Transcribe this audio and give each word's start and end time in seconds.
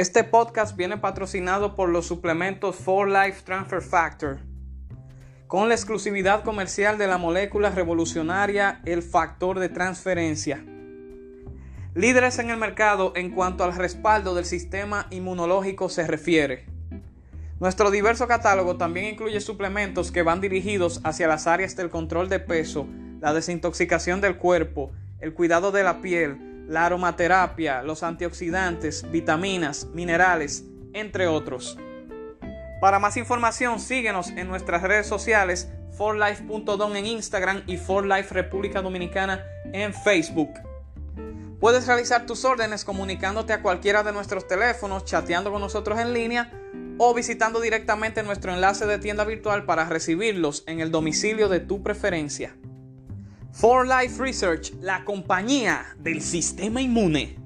Este 0.00 0.24
podcast 0.24 0.78
viene 0.78 0.96
patrocinado 0.96 1.76
por 1.76 1.90
los 1.90 2.06
suplementos 2.06 2.74
For 2.74 3.06
Life 3.06 3.42
Transfer 3.44 3.82
Factor, 3.82 4.38
con 5.46 5.68
la 5.68 5.74
exclusividad 5.74 6.42
comercial 6.42 6.96
de 6.96 7.06
la 7.06 7.18
molécula 7.18 7.68
revolucionaria 7.68 8.80
el 8.86 9.02
factor 9.02 9.58
de 9.58 9.68
transferencia. 9.68 10.64
Líderes 11.94 12.38
en 12.38 12.48
el 12.48 12.56
mercado 12.56 13.12
en 13.14 13.30
cuanto 13.30 13.62
al 13.62 13.76
respaldo 13.76 14.34
del 14.34 14.46
sistema 14.46 15.06
inmunológico 15.10 15.90
se 15.90 16.06
refiere. 16.06 16.64
Nuestro 17.58 17.90
diverso 17.90 18.26
catálogo 18.26 18.78
también 18.78 19.04
incluye 19.04 19.42
suplementos 19.42 20.10
que 20.10 20.22
van 20.22 20.40
dirigidos 20.40 21.02
hacia 21.04 21.28
las 21.28 21.46
áreas 21.46 21.76
del 21.76 21.90
control 21.90 22.30
de 22.30 22.40
peso, 22.40 22.88
la 23.20 23.34
desintoxicación 23.34 24.22
del 24.22 24.38
cuerpo, 24.38 24.92
el 25.18 25.34
cuidado 25.34 25.72
de 25.72 25.82
la 25.82 26.00
piel, 26.00 26.49
la 26.68 26.86
aromaterapia, 26.86 27.82
los 27.82 28.02
antioxidantes, 28.02 29.10
vitaminas, 29.10 29.86
minerales, 29.94 30.64
entre 30.92 31.26
otros. 31.26 31.78
Para 32.80 32.98
más 32.98 33.16
información, 33.16 33.78
síguenos 33.78 34.30
en 34.30 34.48
nuestras 34.48 34.82
redes 34.82 35.06
sociales, 35.06 35.68
forlife.don 35.96 36.96
en 36.96 37.06
Instagram 37.06 37.62
y 37.66 37.76
forlife 37.76 38.34
República 38.34 38.80
Dominicana 38.80 39.44
en 39.72 39.92
Facebook. 39.92 40.50
Puedes 41.60 41.86
realizar 41.86 42.24
tus 42.24 42.46
órdenes 42.46 42.86
comunicándote 42.86 43.52
a 43.52 43.60
cualquiera 43.60 44.02
de 44.02 44.12
nuestros 44.12 44.48
teléfonos, 44.48 45.04
chateando 45.04 45.52
con 45.52 45.60
nosotros 45.60 45.98
en 45.98 46.14
línea 46.14 46.50
o 46.96 47.12
visitando 47.12 47.60
directamente 47.60 48.22
nuestro 48.22 48.54
enlace 48.54 48.86
de 48.86 48.98
tienda 48.98 49.24
virtual 49.24 49.66
para 49.66 49.84
recibirlos 49.84 50.64
en 50.66 50.80
el 50.80 50.90
domicilio 50.90 51.50
de 51.50 51.60
tu 51.60 51.82
preferencia. 51.82 52.56
For 53.52 53.84
Life 53.84 54.22
Research, 54.22 54.72
la 54.80 55.04
compañía 55.04 55.84
del 55.98 56.22
sistema 56.22 56.80
inmune. 56.80 57.36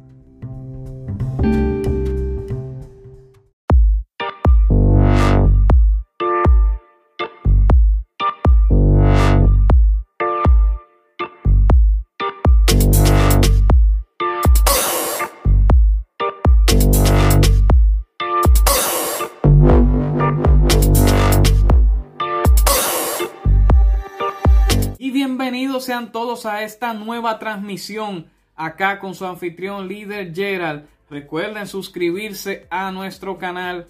Sean 25.84 26.12
todos 26.12 26.46
a 26.46 26.62
esta 26.62 26.94
nueva 26.94 27.38
transmisión 27.38 28.30
acá 28.56 28.98
con 28.98 29.14
su 29.14 29.26
anfitrión 29.26 29.88
líder 29.88 30.34
Gerald. 30.34 30.86
Recuerden 31.10 31.66
suscribirse 31.66 32.66
a 32.70 32.90
nuestro 32.90 33.38
canal 33.38 33.88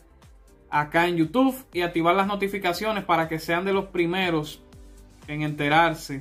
acá 0.70 1.06
en 1.06 1.16
YouTube 1.16 1.56
y 1.72 1.82
activar 1.82 2.14
las 2.14 2.26
notificaciones 2.26 3.04
para 3.04 3.28
que 3.28 3.38
sean 3.38 3.64
de 3.64 3.72
los 3.72 3.86
primeros 3.86 4.60
en 5.28 5.42
enterarse 5.42 6.20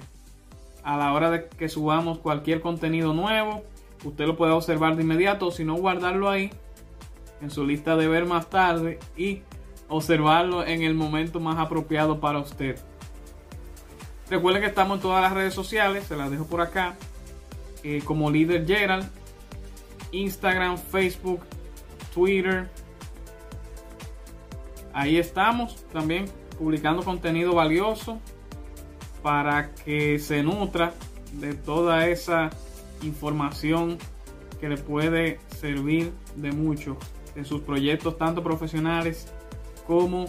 a 0.84 0.97
la 0.97 1.13
hora 1.13 1.31
de 1.31 1.47
que 1.47 1.69
subamos 1.69 2.19
cualquier 2.19 2.61
contenido 2.61 3.13
nuevo. 3.13 3.63
Usted 4.03 4.28
lo 4.28 4.38
puede 4.38 4.51
observar 4.51 4.95
de 4.95 5.03
inmediato, 5.03 5.50
si 5.51 5.66
no 5.66 5.75
guardarlo 5.75 6.29
ahí 6.29 6.51
en 7.41 7.50
su 7.50 7.66
lista 7.66 7.95
de 7.95 8.07
ver 8.07 8.25
más 8.25 8.50
tarde 8.50 9.00
y 9.17 9.41
observarlo 9.88 10.66
en 10.66 10.84
el 10.84 10.94
momento 10.94 11.40
más 11.40 11.57
apropiado 11.57 12.19
para 12.19 12.40
usted. 12.40 12.79
Recuerden 14.29 14.61
que 14.61 14.69
estamos 14.69 14.97
en 14.97 15.01
todas 15.01 15.22
las 15.22 15.34
redes 15.34 15.53
sociales, 15.53 16.06
se 16.06 16.16
las 16.16 16.31
dejo 16.31 16.45
por 16.45 16.61
acá, 16.61 16.95
eh, 17.84 18.01
como 18.06 18.31
líder 18.31 18.66
Gerald, 18.66 19.09
Instagram, 20.11 20.78
Facebook, 20.78 21.41
Twitter. 22.13 22.69
Ahí 24.94 25.17
estamos 25.17 25.84
también 25.91 26.25
publicando 26.57 27.03
contenido 27.03 27.53
valioso 27.53 28.19
para 29.22 29.73
que 29.73 30.19
se 30.19 30.44
nutra 30.44 30.94
de 31.34 31.53
toda 31.55 32.07
esa 32.07 32.50
información 33.01 33.97
que 34.59 34.69
le 34.69 34.78
puede 34.78 35.40
servir 35.59 36.13
de 36.35 36.51
mucho 36.51 36.97
en 37.35 37.45
sus 37.45 37.61
proyectos 37.61 38.17
tanto 38.17 38.44
profesionales 38.44 39.28
como 39.85 40.25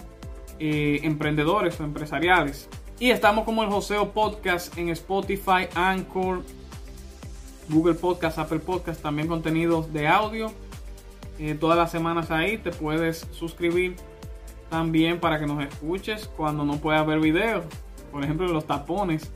eh, 0.59 1.00
emprendedores 1.03 1.78
o 1.81 1.84
empresariales. 1.84 2.69
Y 3.00 3.10
estamos 3.10 3.44
como 3.44 3.65
el 3.65 3.71
Joseo 3.71 4.12
Podcast 4.12 4.78
en 4.78 4.88
Spotify, 4.91 5.66
Anchor, 5.75 6.43
Google 7.69 7.94
Podcast, 7.94 8.38
Apple 8.38 8.60
Podcast, 8.60 9.03
también 9.03 9.27
contenidos 9.27 9.93
de 9.93 10.06
audio. 10.06 10.53
Eh, 11.41 11.56
todas 11.59 11.77
las 11.77 11.91
semanas 11.91 12.31
ahí 12.31 12.56
te 12.56 12.71
puedes 12.71 13.27
suscribir 13.32 13.97
también 14.71 15.19
para 15.19 15.41
que 15.41 15.47
nos 15.47 15.65
escuches 15.65 16.28
cuando 16.37 16.65
no 16.65 16.77
puedas 16.77 17.05
ver 17.05 17.19
videos. 17.19 17.65
Por 18.12 18.22
ejemplo, 18.22 18.47
los 18.47 18.65
tapones. 18.65 19.28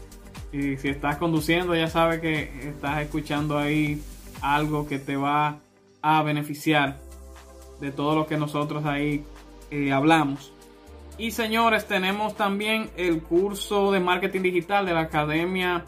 Y 0.53 0.77
si 0.77 0.89
estás 0.89 1.17
conduciendo, 1.17 1.75
ya 1.75 1.89
sabes 1.89 2.21
que 2.21 2.69
estás 2.69 3.03
escuchando 3.03 3.59
ahí 3.59 4.01
algo 4.41 4.87
que 4.87 5.01
te 5.01 5.17
va 5.17 5.59
a 6.01 6.23
beneficiar 6.23 7.01
de 7.81 7.91
todo 7.91 8.15
lo 8.15 8.27
que 8.29 8.37
nosotros 8.37 8.85
ahí 8.87 9.25
eh, 9.73 9.93
hablamos. 9.93 10.53
Y 11.19 11.33
señores, 11.33 11.89
tenemos 11.89 12.37
también 12.37 12.91
el 12.97 13.21
curso 13.21 13.91
de 13.91 13.99
marketing 13.99 14.43
digital 14.43 14.87
de 14.87 14.95
la 14.95 15.01
Academia 15.01 15.85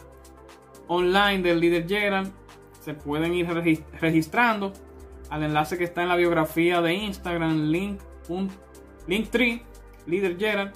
Online 0.87 1.41
del 1.41 1.61
Líder 1.61 1.87
Gerald. 1.87 2.33
Se 2.81 2.93
pueden 2.93 3.33
ir 3.33 3.47
registrando 3.47 4.73
al 5.29 5.43
enlace 5.43 5.77
que 5.77 5.85
está 5.85 6.01
en 6.01 6.09
la 6.09 6.17
biografía 6.17 6.81
de 6.81 6.95
Instagram, 6.95 7.71
link, 7.71 8.01
linktree, 9.07 9.63
Líder 10.05 10.37
Gerald. 10.37 10.73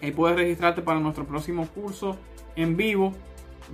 Ahí 0.00 0.10
puedes 0.12 0.38
registrarte 0.38 0.80
para 0.80 0.98
nuestro 0.98 1.26
próximo 1.26 1.68
curso 1.68 2.16
en 2.56 2.78
vivo 2.78 3.12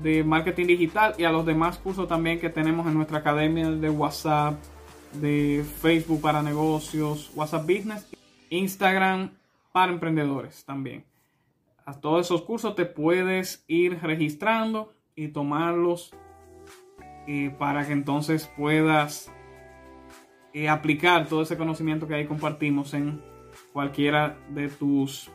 de 0.03 0.25
marketing 0.25 0.67
digital 0.67 1.15
y 1.17 1.23
a 1.23 1.31
los 1.31 1.47
demás 1.47 1.79
cursos 1.79 2.09
también 2.09 2.41
que 2.41 2.51
tenemos 2.51 2.89
en 2.89 2.95
nuestra 2.95 3.19
academia 3.19 3.71
de 3.71 3.89
WhatsApp, 3.89 4.61
de 5.13 5.65
Facebook 5.81 6.23
para 6.23 6.43
negocios, 6.43 7.31
WhatsApp 7.37 7.63
Business, 7.63 8.09
Instagram 8.49 9.31
para 9.73 9.93
emprendedores 9.93 10.65
también. 10.65 11.05
A 11.85 11.95
todos 11.95 12.27
esos 12.27 12.43
cursos 12.43 12.75
te 12.75 12.87
puedes 12.87 13.65
ir 13.67 14.01
registrando 14.01 14.93
y 15.15 15.29
tomarlos 15.29 16.13
para 17.59 17.87
que 17.87 17.93
entonces 17.93 18.51
puedas 18.57 19.33
eh, 20.53 20.69
aplicar 20.69 21.27
todo 21.27 21.43
ese 21.43 21.57
conocimiento 21.57 22.09
que 22.09 22.15
ahí 22.15 22.27
compartimos 22.27 22.93
en 22.95 23.23
cualquiera 23.73 24.37
de 24.49 24.69
tus, 24.69 25.31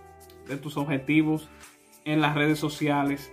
de 0.48 0.58
tus 0.58 0.76
objetivos 0.78 1.48
en 2.04 2.22
las 2.22 2.36
redes 2.36 2.60
sociales 2.60 3.32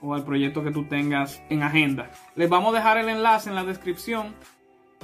o 0.00 0.14
al 0.14 0.24
proyecto 0.24 0.62
que 0.62 0.70
tú 0.70 0.84
tengas 0.84 1.42
en 1.50 1.62
agenda. 1.62 2.10
Les 2.36 2.48
vamos 2.48 2.72
a 2.72 2.78
dejar 2.78 2.98
el 2.98 3.08
enlace 3.08 3.48
en 3.48 3.56
la 3.56 3.64
descripción 3.64 4.34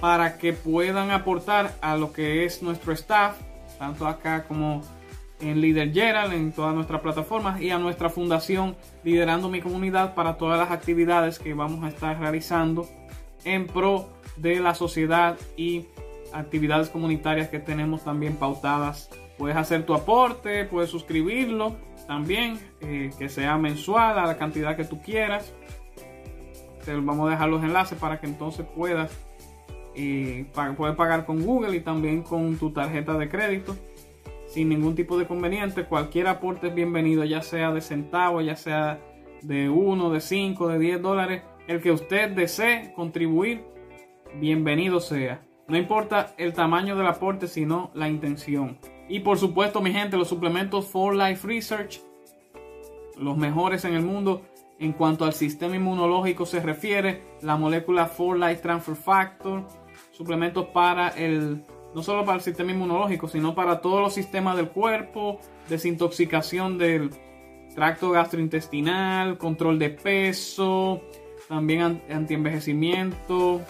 para 0.01 0.39
que 0.39 0.53
puedan 0.53 1.11
aportar 1.11 1.75
a 1.81 1.97
lo 1.97 2.13
que 2.13 2.45
es 2.45 2.63
nuestro 2.63 2.93
staff, 2.93 3.37
tanto 3.79 4.07
acá 4.07 4.45
como 4.45 4.83
en 5.41 5.61
Líder 5.61 5.93
Gerald 5.93 6.33
en 6.33 6.53
todas 6.53 6.75
nuestras 6.75 7.01
plataformas 7.01 7.61
y 7.61 7.71
a 7.71 7.79
nuestra 7.79 8.09
fundación 8.09 8.77
Liderando 9.05 9.49
mi 9.49 9.61
comunidad 9.61 10.15
para 10.15 10.37
todas 10.37 10.59
las 10.59 10.71
actividades 10.71 11.39
que 11.39 11.55
vamos 11.55 11.85
a 11.85 11.89
estar 11.89 12.19
realizando 12.19 12.89
en 13.45 13.67
pro 13.67 14.09
de 14.37 14.61
la 14.61 14.75
sociedad 14.75 15.37
y 15.57 15.87
actividades 16.33 16.89
comunitarias 16.89 17.49
que 17.49 17.61
tenemos 17.61 18.05
también 18.05 18.37
pautadas. 18.37 19.09
Puedes 19.39 19.57
hacer 19.57 19.87
tu 19.87 19.95
aporte, 19.95 20.65
puedes 20.65 20.91
suscribirlo 20.91 21.77
también, 22.07 22.59
eh, 22.81 23.11
que 23.19 23.29
sea 23.29 23.57
mensual 23.59 24.19
a 24.19 24.27
la 24.27 24.37
cantidad 24.37 24.77
que 24.77 24.85
tú 24.85 25.01
quieras. 25.01 25.53
Te 26.85 26.95
vamos 26.95 27.29
a 27.29 27.31
dejar 27.31 27.49
los 27.49 27.63
enlaces 27.63 27.99
para 27.99 28.21
que 28.21 28.27
entonces 28.27 28.67
puedas 28.75 29.11
eh, 29.95 30.47
pagar 30.53 31.25
con 31.25 31.45
Google 31.45 31.77
y 31.77 31.81
también 31.81 32.23
con 32.23 32.57
tu 32.57 32.73
tarjeta 32.73 33.17
de 33.17 33.29
crédito 33.29 33.77
sin 34.57 34.71
ningún 34.71 34.95
tipo 34.95 35.19
de 35.19 35.27
conveniente. 35.27 35.85
Cualquier 35.85 36.29
aporte 36.29 36.69
es 36.69 36.75
bienvenido, 36.75 37.23
ya 37.25 37.43
sea 37.43 37.73
de 37.73 37.83
centavos, 37.83 38.43
ya 38.43 38.57
sea 38.57 38.99
de 39.43 39.69
1, 39.69 40.11
de 40.11 40.21
5, 40.23 40.69
de 40.69 40.79
10 40.79 41.03
dólares. 41.03 41.43
El 41.69 41.83
que 41.83 41.93
usted 41.93 42.31
desee 42.31 42.95
contribuir, 42.97 43.67
bienvenido 44.41 44.99
sea. 45.01 45.43
No 45.69 45.77
importa 45.77 46.35
el 46.39 46.55
tamaño 46.55 46.97
del 46.97 47.07
aporte, 47.07 47.49
sino 47.49 47.91
la 47.93 48.09
intención. 48.09 48.79
Y 49.11 49.21
por 49.21 49.37
supuesto, 49.37 49.83
mi 49.83 49.93
gente, 49.93 50.17
los 50.17 50.29
suplementos 50.29 50.87
For 50.87 51.15
Life 51.15 51.47
Research, 51.47 52.01
los 53.19 53.37
mejores 53.37 53.85
en 53.85 53.93
el 53.93 54.07
mundo 54.07 54.41
en 54.79 54.95
cuanto 54.95 55.27
al 55.27 55.35
sistema 55.35 55.77
inmunológico 55.77 56.47
se 56.47 56.61
refiere, 56.61 57.21
la 57.43 57.59
molécula 57.59 58.07
For 58.07 58.39
Life 58.39 58.63
Transfer 58.63 58.97
Factor, 58.97 59.67
suplementos 60.13 60.65
para 60.69 61.09
el 61.09 61.63
no 61.95 62.03
solo 62.03 62.25
para 62.25 62.37
el 62.37 62.43
sistema 62.43 62.73
inmunológico, 62.73 63.29
sino 63.29 63.55
para 63.55 63.81
todos 63.81 64.01
los 64.01 64.15
sistemas 64.15 64.57
del 64.57 64.69
cuerpo, 64.69 65.41
desintoxicación 65.69 66.79
del 66.79 67.11
tracto 67.75 68.11
gastrointestinal, 68.11 69.39
control 69.39 69.79
de 69.79 69.91
peso, 69.91 71.03
también 71.49 72.03
antienvejecimiento, 72.11 73.61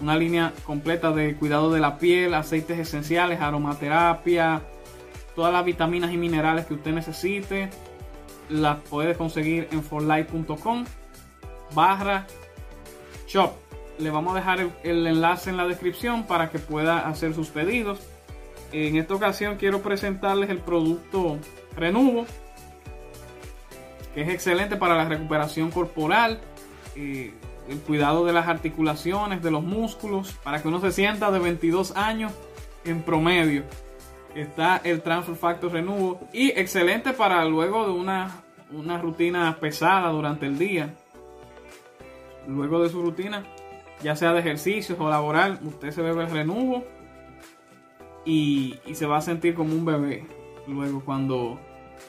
una 0.00 0.16
línea 0.16 0.52
completa 0.64 1.10
de 1.12 1.34
cuidado 1.36 1.72
de 1.72 1.80
la 1.80 1.98
piel, 1.98 2.34
aceites 2.34 2.78
esenciales, 2.78 3.40
aromaterapia, 3.40 4.62
todas 5.34 5.52
las 5.52 5.64
vitaminas 5.64 6.12
y 6.12 6.16
minerales 6.16 6.66
que 6.66 6.74
usted 6.74 6.92
necesite, 6.92 7.70
las 8.48 8.78
puede 8.88 9.14
conseguir 9.14 9.68
en 9.72 9.82
forlife.com 9.82 10.84
barra 11.74 12.26
shop. 13.26 13.65
Le 13.98 14.10
vamos 14.10 14.32
a 14.32 14.36
dejar 14.36 14.60
el, 14.82 15.06
enlace 15.06 15.50
en 15.50 15.56
la 15.56 15.66
descripción 15.66 16.24
para 16.24 16.50
que 16.50 16.58
pueda 16.58 17.08
hacer 17.08 17.34
sus 17.34 17.48
pedidos. 17.48 18.00
En 18.72 18.96
esta 18.96 19.14
ocasión 19.14 19.56
quiero 19.56 19.80
presentarles 19.80 20.50
el 20.50 20.58
producto 20.58 21.38
Renuvo, 21.76 22.26
que 24.14 24.22
es 24.22 24.28
excelente 24.28 24.76
para 24.76 24.96
la 24.96 25.06
recuperación 25.06 25.70
corporal. 25.70 26.40
Eh, 26.94 27.32
el 27.68 27.80
cuidado 27.80 28.24
de 28.24 28.32
las 28.32 28.48
articulaciones, 28.48 29.42
de 29.42 29.50
los 29.50 29.62
músculos, 29.62 30.32
para 30.44 30.62
que 30.62 30.68
uno 30.68 30.80
se 30.80 30.92
sienta 30.92 31.30
de 31.30 31.38
22 31.38 31.96
años 31.96 32.32
en 32.84 33.02
promedio. 33.02 33.64
Está 34.34 34.80
el 34.84 35.02
Transfer 35.02 35.34
Factor 35.34 35.72
Renuvo 35.72 36.20
y 36.32 36.50
excelente 36.50 37.12
para 37.12 37.44
luego 37.44 37.86
de 37.86 37.92
una, 37.92 38.42
una 38.70 38.98
rutina 38.98 39.56
pesada 39.58 40.10
durante 40.10 40.46
el 40.46 40.58
día. 40.58 40.94
Luego 42.46 42.82
de 42.82 42.90
su 42.90 43.02
rutina, 43.02 43.44
ya 44.02 44.16
sea 44.16 44.32
de 44.32 44.40
ejercicios 44.40 44.98
o 45.00 45.08
laboral, 45.08 45.58
usted 45.64 45.90
se 45.90 46.02
bebe 46.02 46.24
el 46.24 46.30
Renuvo 46.30 46.84
y, 48.24 48.78
y 48.86 48.94
se 48.94 49.06
va 49.06 49.18
a 49.18 49.22
sentir 49.22 49.54
como 49.54 49.74
un 49.74 49.84
bebé 49.84 50.26
luego 50.66 51.04
cuando 51.04 51.60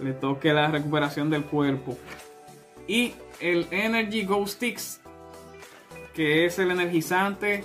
le 0.02 0.14
toque 0.14 0.54
la 0.54 0.68
recuperación 0.68 1.30
del 1.30 1.46
cuerpo. 1.46 1.98
Y 2.88 3.14
el 3.40 3.68
Energy 3.72 4.26
Go 4.26 4.46
Sticks 4.48 5.02
que 6.18 6.46
es 6.46 6.58
el 6.58 6.72
energizante 6.72 7.64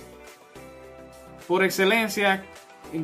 por 1.47 1.63
excelencia, 1.63 2.45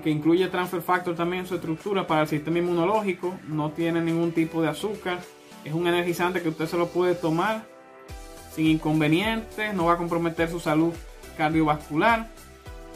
que 0.03 0.09
incluye 0.11 0.47
transfer 0.47 0.79
factor 0.79 1.15
también 1.15 1.41
en 1.41 1.47
su 1.47 1.55
estructura 1.55 2.05
para 2.05 2.21
el 2.21 2.27
sistema 2.27 2.59
inmunológico, 2.59 3.33
no 3.47 3.71
tiene 3.71 3.99
ningún 3.99 4.31
tipo 4.31 4.61
de 4.61 4.67
azúcar, 4.67 5.17
es 5.65 5.73
un 5.73 5.87
energizante 5.87 6.43
que 6.43 6.49
usted 6.49 6.67
se 6.67 6.77
lo 6.77 6.89
puede 6.89 7.15
tomar 7.15 7.65
sin 8.53 8.67
inconvenientes, 8.67 9.73
no 9.73 9.85
va 9.85 9.93
a 9.93 9.97
comprometer 9.97 10.51
su 10.51 10.59
salud 10.59 10.93
cardiovascular 11.39 12.27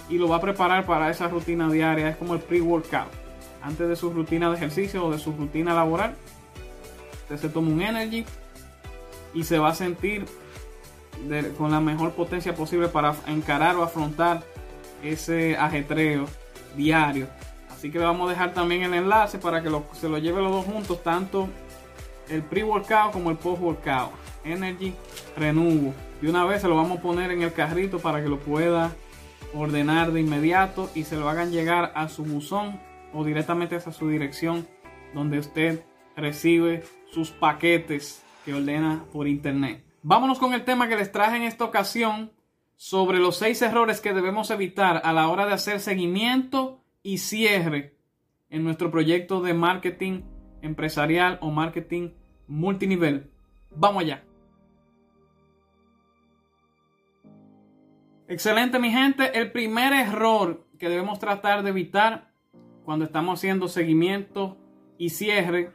y 0.10 0.18
lo 0.18 0.28
va 0.28 0.36
a 0.36 0.42
preparar 0.42 0.86
para 0.86 1.10
esa 1.10 1.30
rutina 1.30 1.72
diaria, 1.72 2.10
es 2.10 2.18
como 2.18 2.34
el 2.34 2.42
pre-workout. 2.42 3.08
Antes 3.62 3.88
de 3.88 3.96
su 3.96 4.12
rutina 4.12 4.50
de 4.50 4.58
ejercicio 4.58 5.06
o 5.06 5.12
de 5.12 5.18
su 5.18 5.32
rutina 5.32 5.74
laboral, 5.74 6.14
usted 7.24 7.38
se 7.38 7.48
toma 7.48 7.70
un 7.70 7.82
energy 7.82 8.26
y 9.34 9.46
se 9.46 9.58
va 9.58 9.70
a 9.70 9.74
sentir 9.74 10.26
con 11.58 11.72
la 11.72 11.80
mejor 11.80 12.12
potencia 12.12 12.54
posible 12.54 12.90
para 12.90 13.16
encarar 13.28 13.78
o 13.78 13.84
afrontar 13.84 14.44
ese 15.02 15.56
ajetreo 15.56 16.26
diario. 16.76 17.28
Así 17.74 17.92
que 17.92 18.00
le 18.00 18.04
vamos 18.04 18.28
a 18.28 18.34
dejar 18.34 18.54
también 18.54 18.84
el 18.84 18.94
enlace 18.94 19.38
para 19.38 19.64
que 19.64 19.72
se 19.94 20.10
lo 20.10 20.18
lleve 20.18 20.42
los 20.42 20.52
dos 20.52 20.66
juntos, 20.66 21.02
tanto 21.02 21.48
el 22.28 22.44
pre-workout 22.44 23.14
como 23.14 23.30
el 23.30 23.38
post-workout. 23.38 24.12
Energy 24.44 24.94
Renuvo. 25.38 25.94
De 26.24 26.30
una 26.30 26.46
vez 26.46 26.62
se 26.62 26.70
lo 26.70 26.78
vamos 26.78 27.00
a 27.00 27.02
poner 27.02 27.32
en 27.32 27.42
el 27.42 27.52
carrito 27.52 28.00
para 28.00 28.24
que 28.24 28.30
lo 28.30 28.40
pueda 28.40 28.96
ordenar 29.54 30.14
de 30.14 30.22
inmediato 30.22 30.90
y 30.96 31.04
se 31.04 31.18
lo 31.18 31.28
hagan 31.28 31.52
llegar 31.52 31.92
a 31.96 32.08
su 32.08 32.24
buzón 32.24 32.80
o 33.12 33.26
directamente 33.26 33.76
a 33.76 33.92
su 33.92 34.08
dirección 34.08 34.66
donde 35.14 35.40
usted 35.40 35.84
recibe 36.16 36.86
sus 37.12 37.32
paquetes 37.32 38.24
que 38.46 38.54
ordena 38.54 39.04
por 39.12 39.28
internet. 39.28 39.84
Vámonos 40.02 40.40
con 40.40 40.54
el 40.54 40.64
tema 40.64 40.88
que 40.88 40.96
les 40.96 41.12
traje 41.12 41.36
en 41.36 41.44
esta 41.44 41.66
ocasión 41.66 42.32
sobre 42.78 43.20
los 43.20 43.36
seis 43.36 43.62
errores 43.62 44.00
que 44.00 44.14
debemos 44.14 44.50
evitar 44.50 45.02
a 45.04 45.12
la 45.12 45.28
hora 45.28 45.46
de 45.46 45.52
hacer 45.52 45.82
seguimiento 45.82 46.80
y 47.04 47.18
cierre 47.18 47.98
en 48.50 48.64
nuestro 48.64 48.92
proyecto 48.92 49.42
de 49.42 49.54
marketing 49.54 50.22
empresarial 50.62 51.38
o 51.42 51.52
marketing 51.52 52.12
multinivel. 52.48 53.30
Vamos 53.72 54.04
allá. 54.04 54.24
Excelente 58.28 58.80
mi 58.80 58.90
gente. 58.90 59.38
El 59.38 59.52
primer 59.52 59.92
error 59.92 60.66
que 60.80 60.88
debemos 60.88 61.20
tratar 61.20 61.62
de 61.62 61.72
evitar 61.72 62.32
cuando 62.86 63.06
estamos 63.06 63.40
haciendo 63.40 63.68
seguimiento 63.68 64.58
y 64.98 65.10
cierre 65.10 65.72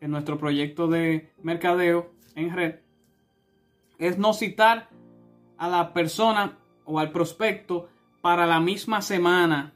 en 0.00 0.10
nuestro 0.10 0.38
proyecto 0.38 0.88
de 0.88 1.32
mercadeo 1.42 2.10
en 2.34 2.54
red 2.54 2.76
es 3.98 4.18
no 4.18 4.32
citar 4.32 4.88
a 5.56 5.68
la 5.68 5.92
persona 5.92 6.58
o 6.84 6.98
al 6.98 7.10
prospecto 7.12 7.88
para 8.22 8.46
la 8.46 8.60
misma 8.60 9.00
semana 9.00 9.72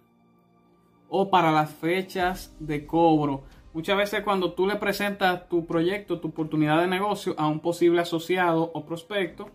o 1.09 1.31
para 1.31 1.53
las 1.53 1.71
fechas 1.73 2.57
de 2.59 2.85
cobro. 2.85 3.45
Muchas 3.75 3.97
veces 3.97 4.23
cuando 4.23 4.55
tú 4.55 4.67
le 4.67 4.77
presentas 4.77 5.49
tu 5.49 5.67
proyecto, 5.67 6.21
tu 6.21 6.29
oportunidad 6.29 6.81
de 6.81 6.89
negocio 6.89 7.35
a 7.39 7.47
un 7.47 7.61
posible 7.61 8.01
asociado 8.01 8.71
o 8.75 8.85
prospecto 8.85 9.51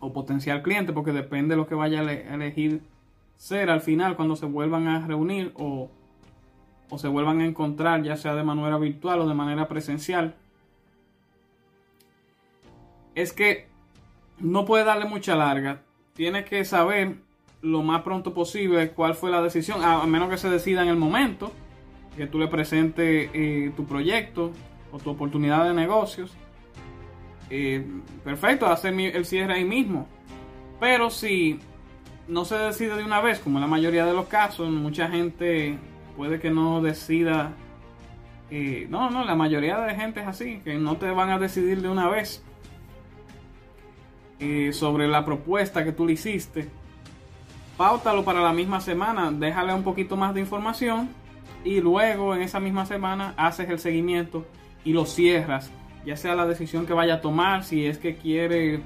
o 0.00 0.12
potencial 0.12 0.62
cliente, 0.62 0.92
porque 0.92 1.12
depende 1.12 1.54
de 1.54 1.56
lo 1.56 1.66
que 1.66 1.74
vaya 1.74 2.00
a 2.00 2.12
elegir 2.34 2.82
ser 3.36 3.70
al 3.70 3.80
final 3.80 4.16
cuando 4.16 4.36
se 4.36 4.46
vuelvan 4.46 4.88
a 4.88 5.06
reunir 5.06 5.52
o, 5.54 5.90
o 6.90 6.98
se 6.98 7.08
vuelvan 7.08 7.40
a 7.40 7.46
encontrar, 7.46 8.02
ya 8.02 8.16
sea 8.16 8.34
de 8.34 8.42
manera 8.42 8.78
virtual 8.78 9.20
o 9.20 9.28
de 9.28 9.34
manera 9.34 9.68
presencial 9.68 10.34
es 13.22 13.32
que 13.32 13.66
no 14.38 14.64
puede 14.64 14.84
darle 14.84 15.06
mucha 15.06 15.34
larga. 15.34 15.82
Tiene 16.14 16.44
que 16.44 16.64
saber 16.64 17.16
lo 17.62 17.82
más 17.82 18.02
pronto 18.02 18.32
posible 18.32 18.90
cuál 18.90 19.14
fue 19.14 19.30
la 19.30 19.42
decisión, 19.42 19.82
a, 19.82 20.06
menos 20.06 20.30
que 20.30 20.38
se 20.38 20.48
decida 20.48 20.82
en 20.82 20.88
el 20.88 20.96
momento 20.96 21.52
que 22.16 22.28
tú 22.28 22.38
le 22.38 22.46
presentes 22.46 23.30
eh, 23.34 23.72
tu 23.76 23.86
proyecto 23.86 24.52
o 24.92 24.98
tu 24.98 25.10
oportunidad 25.10 25.64
de 25.64 25.74
negocios. 25.74 26.36
Perfecto, 28.24 28.66
hacer 28.66 28.98
el 28.98 29.24
cierre 29.24 29.54
ahí 29.54 29.64
mismo. 29.64 30.06
Pero 30.80 31.10
si 31.10 31.58
no 32.28 32.44
se 32.44 32.56
decide 32.56 32.96
de 32.96 33.04
una 33.04 33.20
vez, 33.20 33.40
como 33.40 33.58
en 33.58 33.62
la 33.62 33.68
mayoría 33.68 34.04
de 34.04 34.12
los 34.12 34.28
casos, 34.28 34.68
mucha 34.70 35.08
gente 35.08 35.78
puede 36.16 36.38
que 36.40 36.50
no 36.50 36.82
decida. 36.82 37.52
No, 38.88 39.10
no, 39.10 39.24
la 39.24 39.34
mayoría 39.34 39.78
de 39.80 39.94
gente 39.94 40.20
es 40.20 40.26
así, 40.26 40.60
que 40.64 40.74
no 40.74 40.96
te 40.96 41.10
van 41.10 41.30
a 41.30 41.38
decidir 41.38 41.82
de 41.82 41.88
una 41.88 42.08
vez. 42.08 42.42
Sobre 44.72 45.08
la 45.08 45.24
propuesta 45.24 45.82
que 45.82 45.90
tú 45.90 46.06
le 46.06 46.12
hiciste, 46.12 46.68
pautalo 47.76 48.24
para 48.24 48.40
la 48.40 48.52
misma 48.52 48.80
semana, 48.80 49.32
déjale 49.32 49.74
un 49.74 49.82
poquito 49.82 50.16
más 50.16 50.32
de 50.32 50.40
información 50.40 51.08
y 51.64 51.80
luego 51.80 52.36
en 52.36 52.42
esa 52.42 52.60
misma 52.60 52.86
semana 52.86 53.34
haces 53.36 53.68
el 53.68 53.80
seguimiento 53.80 54.46
y 54.84 54.92
lo 54.92 55.06
cierras, 55.06 55.72
ya 56.04 56.16
sea 56.16 56.34
la 56.34 56.46
decisión 56.46 56.86
que 56.86 56.92
vaya 56.92 57.14
a 57.14 57.20
tomar, 57.20 57.64
si 57.64 57.86
es 57.86 57.98
que 57.98 58.16
quiere 58.16 58.80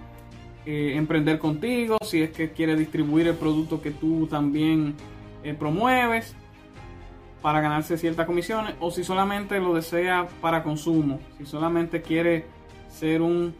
eh, 0.64 0.92
emprender 0.96 1.38
contigo, 1.38 1.98
si 2.02 2.22
es 2.22 2.30
que 2.30 2.52
quiere 2.52 2.76
distribuir 2.76 3.28
el 3.28 3.34
producto 3.34 3.82
que 3.82 3.90
tú 3.90 4.26
también 4.26 4.94
eh, 5.42 5.54
promueves. 5.54 6.36
para 7.40 7.60
ganarse 7.60 7.98
ciertas 7.98 8.26
comisiones 8.26 8.76
o 8.78 8.92
si 8.92 9.02
solamente 9.02 9.58
lo 9.58 9.74
desea 9.74 10.28
para 10.40 10.62
consumo, 10.62 11.18
si 11.38 11.44
solamente 11.44 12.00
quiere 12.00 12.46
ser 12.88 13.20
un 13.20 13.52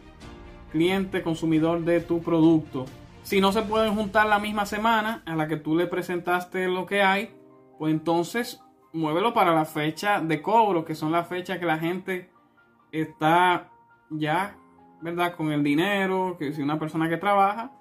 cliente 0.71 1.21
consumidor 1.21 1.83
de 1.83 1.99
tu 1.99 2.21
producto. 2.21 2.85
Si 3.23 3.41
no 3.41 3.51
se 3.51 3.61
pueden 3.61 3.95
juntar 3.95 4.27
la 4.27 4.39
misma 4.39 4.65
semana 4.65 5.21
a 5.25 5.35
la 5.35 5.49
que 5.49 5.57
tú 5.57 5.75
le 5.75 5.87
presentaste 5.87 6.67
lo 6.67 6.85
que 6.85 7.01
hay, 7.03 7.35
pues 7.77 7.93
entonces 7.93 8.61
muévelo 8.93 9.33
para 9.33 9.53
la 9.53 9.65
fecha 9.65 10.21
de 10.21 10.41
cobro, 10.41 10.85
que 10.85 10.95
son 10.95 11.11
las 11.11 11.27
fechas 11.27 11.59
que 11.59 11.65
la 11.65 11.79
gente 11.79 12.29
está 12.93 13.71
ya, 14.09 14.55
¿verdad? 15.01 15.35
Con 15.35 15.51
el 15.51 15.63
dinero, 15.63 16.37
que 16.39 16.53
si 16.53 16.61
una 16.61 16.79
persona 16.79 17.09
que 17.09 17.17
trabaja 17.17 17.71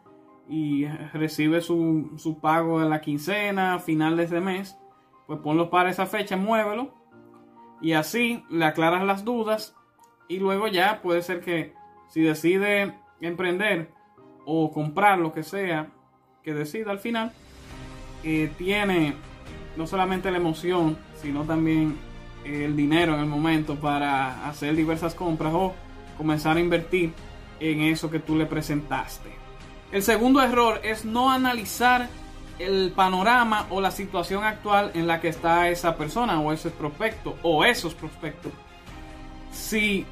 y 0.48 0.86
recibe 1.12 1.60
su, 1.60 2.12
su 2.16 2.40
pago 2.40 2.80
de 2.80 2.88
la 2.88 3.00
quincena, 3.00 3.78
finales 3.78 4.30
de 4.30 4.40
mes, 4.40 4.76
pues 5.26 5.38
ponlo 5.40 5.70
para 5.70 5.90
esa 5.90 6.06
fecha, 6.06 6.36
muévelo. 6.36 6.94
Y 7.80 7.92
así 7.92 8.44
le 8.48 8.64
aclaras 8.64 9.04
las 9.04 9.24
dudas 9.24 9.76
y 10.28 10.38
luego 10.38 10.66
ya 10.66 11.02
puede 11.02 11.22
ser 11.22 11.40
que 11.40 11.74
si 12.08 12.22
decide 12.22 12.94
emprender 13.20 13.92
o 14.46 14.72
comprar 14.72 15.18
lo 15.18 15.32
que 15.32 15.42
sea 15.42 15.90
que 16.42 16.54
decida 16.54 16.90
al 16.90 16.98
final, 16.98 17.32
eh, 18.24 18.50
tiene 18.56 19.14
no 19.76 19.86
solamente 19.86 20.30
la 20.30 20.38
emoción, 20.38 20.96
sino 21.16 21.44
también 21.44 21.96
el 22.44 22.76
dinero 22.76 23.14
en 23.14 23.20
el 23.20 23.26
momento 23.26 23.76
para 23.76 24.48
hacer 24.48 24.74
diversas 24.74 25.14
compras 25.14 25.52
o 25.54 25.74
comenzar 26.16 26.56
a 26.56 26.60
invertir 26.60 27.12
en 27.60 27.82
eso 27.82 28.10
que 28.10 28.18
tú 28.18 28.36
le 28.36 28.46
presentaste. 28.46 29.30
El 29.90 30.02
segundo 30.02 30.42
error 30.42 30.80
es 30.82 31.04
no 31.04 31.30
analizar 31.30 32.08
el 32.58 32.92
panorama 32.94 33.66
o 33.70 33.80
la 33.80 33.90
situación 33.90 34.44
actual 34.44 34.90
en 34.94 35.06
la 35.06 35.20
que 35.20 35.28
está 35.28 35.68
esa 35.68 35.96
persona 35.96 36.40
o 36.40 36.52
ese 36.52 36.70
prospecto 36.70 37.36
o 37.42 37.64
esos 37.64 37.94
prospectos. 37.94 38.52
Si 39.52 40.06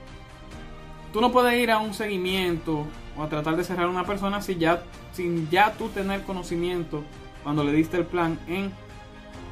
tú 1.12 1.20
no 1.20 1.32
puedes 1.32 1.58
ir 1.58 1.70
a 1.70 1.78
un 1.78 1.94
seguimiento 1.94 2.86
o 3.16 3.22
a 3.22 3.28
tratar 3.28 3.56
de 3.56 3.64
cerrar 3.64 3.88
una 3.88 4.04
persona 4.04 4.42
si 4.42 4.56
ya, 4.56 4.82
sin 5.12 5.48
ya 5.50 5.72
tú 5.72 5.88
tener 5.88 6.22
conocimiento 6.22 7.02
cuando 7.42 7.64
le 7.64 7.72
diste 7.72 7.96
el 7.96 8.04
plan 8.04 8.38
en 8.46 8.72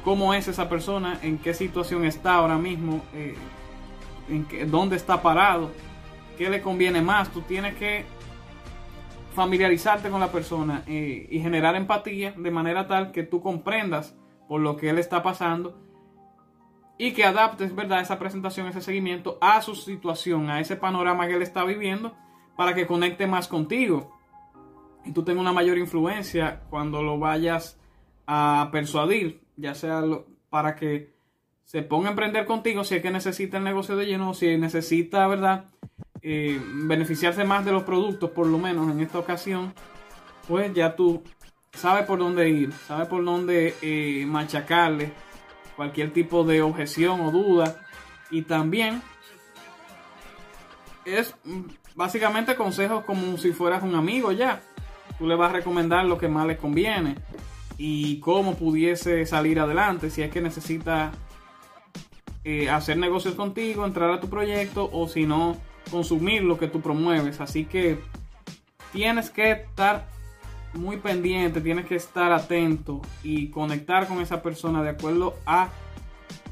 cómo 0.03 0.33
es 0.33 0.47
esa 0.47 0.69
persona, 0.69 1.19
en 1.21 1.37
qué 1.37 1.53
situación 1.53 2.05
está 2.05 2.35
ahora 2.35 2.57
mismo, 2.57 3.03
eh, 3.13 3.35
en 4.29 4.45
qué, 4.45 4.65
dónde 4.65 4.95
está 4.95 5.21
parado, 5.21 5.71
qué 6.37 6.49
le 6.49 6.61
conviene 6.61 7.01
más. 7.01 7.29
Tú 7.29 7.41
tienes 7.41 7.75
que 7.75 8.05
familiarizarte 9.33 10.09
con 10.09 10.19
la 10.19 10.31
persona 10.31 10.83
eh, 10.87 11.27
y 11.29 11.39
generar 11.39 11.75
empatía 11.75 12.33
de 12.35 12.51
manera 12.51 12.87
tal 12.87 13.11
que 13.11 13.23
tú 13.23 13.41
comprendas 13.41 14.15
por 14.47 14.61
lo 14.61 14.75
que 14.75 14.89
él 14.89 14.97
está 14.97 15.21
pasando 15.21 15.77
y 16.97 17.13
que 17.13 17.23
adaptes, 17.23 17.73
¿verdad?, 17.73 18.01
esa 18.01 18.19
presentación, 18.19 18.67
ese 18.67 18.81
seguimiento 18.81 19.37
a 19.39 19.61
su 19.61 19.75
situación, 19.75 20.49
a 20.49 20.59
ese 20.59 20.75
panorama 20.75 21.27
que 21.27 21.35
él 21.35 21.41
está 21.41 21.63
viviendo, 21.63 22.13
para 22.57 22.73
que 22.73 22.87
conecte 22.87 23.25
más 23.25 23.47
contigo 23.47 24.19
y 25.05 25.11
tú 25.11 25.23
tengas 25.23 25.41
una 25.41 25.53
mayor 25.53 25.77
influencia 25.77 26.61
cuando 26.69 27.01
lo 27.01 27.17
vayas 27.17 27.79
a 28.27 28.69
persuadir, 28.71 29.41
ya 29.59 29.75
sea 29.75 30.01
para 30.49 30.75
que 30.75 31.13
se 31.65 31.83
ponga 31.83 32.07
a 32.07 32.11
emprender 32.11 32.45
contigo, 32.45 32.83
si 32.83 32.95
es 32.95 33.01
que 33.01 33.11
necesita 33.11 33.57
el 33.57 33.63
negocio 33.63 33.95
de 33.95 34.05
lleno, 34.05 34.33
si 34.33 34.57
necesita, 34.57 35.27
¿verdad?, 35.27 35.65
eh, 36.21 36.59
beneficiarse 36.63 37.43
más 37.43 37.63
de 37.63 37.71
los 37.71 37.83
productos, 37.83 38.31
por 38.31 38.47
lo 38.47 38.57
menos 38.57 38.91
en 38.91 39.01
esta 39.01 39.19
ocasión, 39.19 39.73
pues 40.47 40.73
ya 40.73 40.95
tú 40.95 41.23
sabes 41.73 42.05
por 42.05 42.19
dónde 42.19 42.49
ir, 42.49 42.73
sabes 42.73 43.07
por 43.07 43.23
dónde 43.23 43.75
eh, 43.81 44.25
machacarle 44.25 45.13
cualquier 45.75 46.11
tipo 46.11 46.43
de 46.43 46.61
objeción 46.61 47.21
o 47.21 47.31
duda. 47.31 47.75
Y 48.31 48.41
también 48.41 49.01
es 51.05 51.35
básicamente 51.95 52.55
consejos 52.55 53.05
como 53.05 53.37
si 53.37 53.53
fueras 53.53 53.83
un 53.83 53.95
amigo 53.95 54.31
ya. 54.31 54.61
Tú 55.17 55.27
le 55.27 55.35
vas 55.35 55.51
a 55.51 55.53
recomendar 55.53 56.05
lo 56.05 56.17
que 56.17 56.27
más 56.27 56.47
le 56.47 56.57
conviene 56.57 57.15
y 57.79 58.19
cómo 58.19 58.55
pudiese 58.55 59.25
salir 59.25 59.57
adelante 59.59 60.09
si 60.09 60.21
es 60.21 60.29
que 60.29 60.41
necesita 60.41 61.13
eh, 62.43 62.69
hacer 62.69 62.97
negocios 62.97 63.35
contigo, 63.35 63.85
entrar 63.85 64.11
a 64.11 64.19
tu 64.19 64.29
proyecto 64.29 64.89
o 64.91 65.07
si 65.07 65.25
no, 65.25 65.55
consumir 65.89 66.43
lo 66.43 66.59
que 66.59 66.67
tú 66.67 66.81
promueves. 66.81 67.39
Así 67.39 67.63
que 67.63 67.97
tienes 68.91 69.29
que 69.29 69.51
estar 69.51 70.07
muy 70.73 70.97
pendiente, 70.97 71.61
tienes 71.61 71.85
que 71.85 71.95
estar 71.95 72.33
atento 72.33 73.01
y 73.23 73.47
conectar 73.47 74.07
con 74.07 74.19
esa 74.19 74.43
persona 74.43 74.83
de 74.83 74.89
acuerdo 74.89 75.35
a 75.45 75.69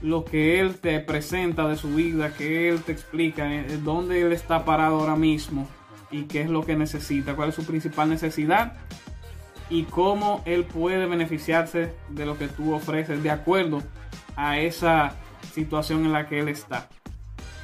lo 0.02 0.24
que 0.24 0.62
él 0.62 0.76
te 0.76 1.00
presenta 1.02 1.68
de 1.68 1.76
su 1.76 1.94
vida, 1.94 2.34
que 2.34 2.70
él 2.70 2.82
te 2.84 2.94
explica, 2.94 3.54
eh, 3.54 3.80
dónde 3.84 4.22
él 4.22 4.32
está 4.32 4.64
parado 4.64 5.02
ahora 5.02 5.18
mismo 5.18 5.68
y 6.10 6.24
qué 6.24 6.42
es 6.42 6.50
lo 6.50 6.64
que 6.64 6.78
necesita, 6.78 7.36
cuál 7.36 7.50
es 7.50 7.56
su 7.56 7.66
principal 7.66 8.10
necesidad 8.10 8.78
y 9.70 9.84
cómo 9.84 10.42
él 10.46 10.64
puede 10.64 11.06
beneficiarse 11.06 11.94
de 12.10 12.26
lo 12.26 12.38
que 12.38 12.48
tú 12.48 12.74
ofreces 12.74 13.22
de 13.24 13.32
acuerdo 13.32 13.82
a 14.36 14.60
esa 14.60 15.16
situación 15.54 16.06
en 16.06 16.14
la 16.14 16.28
que 16.28 16.40
él 16.40 16.48
está. 16.48 16.88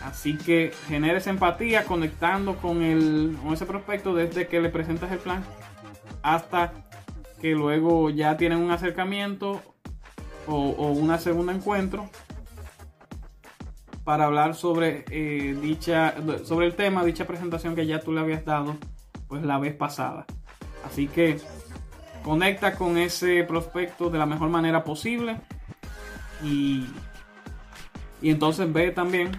Así 0.03 0.37
que 0.37 0.73
generes 0.87 1.27
empatía 1.27 1.85
conectando 1.85 2.57
con, 2.57 2.81
el, 2.81 3.37
con 3.41 3.53
ese 3.53 3.65
prospecto 3.65 4.13
desde 4.13 4.47
que 4.47 4.59
le 4.59 4.69
presentas 4.69 5.11
el 5.11 5.19
plan 5.19 5.43
hasta 6.21 6.73
que 7.39 7.51
luego 7.51 8.09
ya 8.09 8.35
tienen 8.35 8.59
un 8.59 8.71
acercamiento 8.71 9.61
o, 10.47 10.55
o 10.55 10.91
una 10.91 11.19
segunda 11.19 11.53
encuentro 11.53 12.09
para 14.03 14.25
hablar 14.25 14.55
sobre 14.55 15.05
eh, 15.09 15.55
dicha 15.61 16.15
sobre 16.43 16.65
el 16.65 16.75
tema 16.75 17.05
dicha 17.05 17.25
presentación 17.25 17.75
que 17.75 17.85
ya 17.85 17.99
tú 17.99 18.11
le 18.11 18.19
habías 18.19 18.43
dado 18.43 18.75
pues 19.27 19.43
la 19.43 19.59
vez 19.59 19.73
pasada 19.73 20.25
así 20.85 21.07
que 21.07 21.39
conecta 22.23 22.75
con 22.75 22.97
ese 22.97 23.43
prospecto 23.43 24.09
de 24.09 24.17
la 24.17 24.25
mejor 24.25 24.49
manera 24.49 24.83
posible 24.83 25.37
y, 26.43 26.85
y 28.21 28.29
entonces 28.29 28.71
ve 28.71 28.91
también 28.91 29.31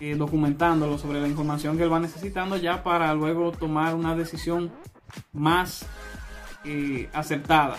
eh, 0.00 0.14
documentándolo 0.14 0.96
sobre 0.96 1.20
la 1.20 1.26
información 1.26 1.76
que 1.76 1.82
él 1.82 1.92
va 1.92 1.98
necesitando 1.98 2.56
ya 2.56 2.84
para 2.84 3.12
luego 3.14 3.50
tomar 3.50 3.96
una 3.96 4.14
decisión 4.14 4.70
más 5.32 5.86
eh, 6.64 7.08
acertada 7.12 7.78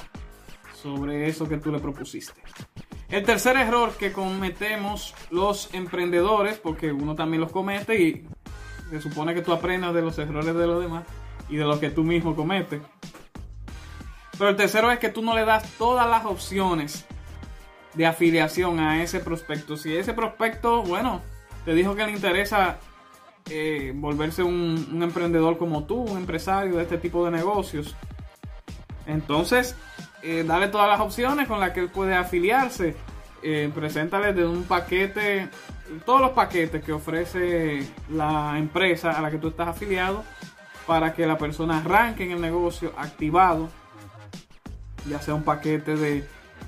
sobre 0.82 1.28
eso 1.28 1.48
que 1.48 1.58
tú 1.58 1.72
le 1.72 1.80
propusiste. 1.80 2.42
El 3.10 3.24
tercer 3.24 3.56
error 3.56 3.94
que 3.98 4.12
cometemos 4.12 5.16
los 5.32 5.74
emprendedores, 5.74 6.60
porque 6.60 6.92
uno 6.92 7.16
también 7.16 7.42
los 7.42 7.52
comete 7.52 8.02
y 8.02 8.28
se 8.90 9.02
supone 9.02 9.34
que 9.34 9.42
tú 9.42 9.54
aprendas 9.54 9.94
de 9.94 10.02
los 10.02 10.18
errores 10.20 10.54
de 10.54 10.68
los 10.68 10.82
demás 10.82 11.06
y 11.50 11.56
de 11.56 11.64
los 11.64 11.80
que 11.80 11.90
tú 11.90 12.04
mismo 12.04 12.36
cometes. 12.36 12.82
Pero 14.40 14.52
el 14.52 14.56
tercero 14.56 14.90
es 14.90 15.00
que 15.00 15.10
tú 15.10 15.22
no 15.22 15.36
le 15.36 15.44
das 15.44 15.70
todas 15.78 16.10
las 16.10 16.26
opciones 16.26 17.06
de 17.94 18.06
afiliación 18.06 18.80
a 18.80 19.04
ese 19.04 19.20
prospecto. 19.20 19.76
Si 19.76 19.94
ese 19.94 20.14
prospecto, 20.14 20.82
bueno, 20.82 21.22
te 21.66 21.74
dijo 21.74 21.94
que 21.94 22.06
le 22.06 22.14
interesa 22.14 22.78
eh, 23.50 23.92
volverse 23.94 24.42
un, 24.42 25.02
emprendedor 25.04 25.58
como 25.58 25.84
tú, 25.84 26.04
un 26.04 26.18
empresario 26.18 26.78
de 26.78 26.84
este 26.84 26.98
tipo 26.98 27.26
de 27.26 27.32
negocios. 27.32 27.98
Entonces, 29.06 29.76
eh, 30.24 30.46
dale 30.48 30.70
todas 30.70 30.88
las 30.88 31.02
opciones 31.02 31.46
con 31.46 31.60
las 31.60 31.72
que 31.72 31.82
él 31.82 31.90
puede 31.90 32.16
afiliarse. 32.16 32.96
Eh, 33.44 33.70
preséntale 33.76 34.32
de 34.32 34.46
un 34.46 34.64
paquete, 34.64 35.50
todos 36.06 36.22
los 36.22 36.32
paquetes 36.32 36.82
que 36.82 36.94
ofrece 36.94 37.86
la 38.10 38.56
empresa 38.58 39.12
a 39.12 39.22
la 39.22 39.32
que 39.32 39.38
tú 39.38 39.50
estás 39.50 39.68
afiliado 39.68 40.24
para 40.88 41.14
que 41.14 41.28
la 41.28 41.38
persona 41.38 41.80
arranque 41.80 42.24
en 42.24 42.32
el 42.32 42.42
negocio 42.42 42.94
activado. 42.98 43.70
Ya 45.10 45.20
sea 45.20 45.34
un 45.34 45.44
paquete 45.44 45.96
de, 45.96 46.24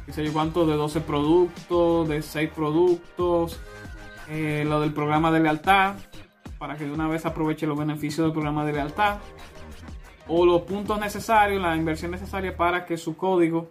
qué 0.05 0.13
sé 0.13 0.25
yo 0.25 0.33
cuánto, 0.33 0.65
de 0.65 0.75
12 0.75 1.01
productos, 1.01 2.09
de 2.09 2.21
6 2.21 2.49
productos, 2.55 3.59
lo 4.27 4.81
del 4.81 4.93
programa 4.93 5.31
de 5.31 5.41
lealtad, 5.41 5.95
para 6.57 6.75
que 6.75 6.85
de 6.85 6.91
una 6.91 7.07
vez 7.07 7.25
aproveche 7.25 7.67
los 7.67 7.77
beneficios 7.77 8.25
del 8.25 8.33
programa 8.33 8.65
de 8.65 8.73
lealtad 8.73 9.19
o 10.27 10.45
los 10.45 10.61
puntos 10.61 10.99
necesarios, 10.99 11.61
la 11.61 11.75
inversión 11.75 12.11
necesaria 12.11 12.55
para 12.55 12.85
que 12.85 12.97
su 12.97 13.17
código 13.17 13.69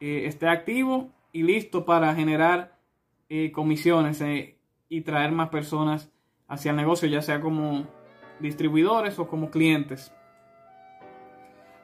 eh, 0.00 0.26
esté 0.26 0.48
activo 0.48 1.10
y 1.32 1.42
listo 1.42 1.84
para 1.84 2.14
generar 2.14 2.78
eh, 3.28 3.52
comisiones 3.52 4.20
eh, 4.20 4.58
y 4.88 5.02
traer 5.02 5.32
más 5.32 5.50
personas 5.50 6.10
hacia 6.48 6.70
el 6.70 6.76
negocio, 6.76 7.08
ya 7.08 7.22
sea 7.22 7.40
como 7.40 7.86
distribuidores 8.40 9.18
o 9.18 9.28
como 9.28 9.50
clientes. 9.50 10.12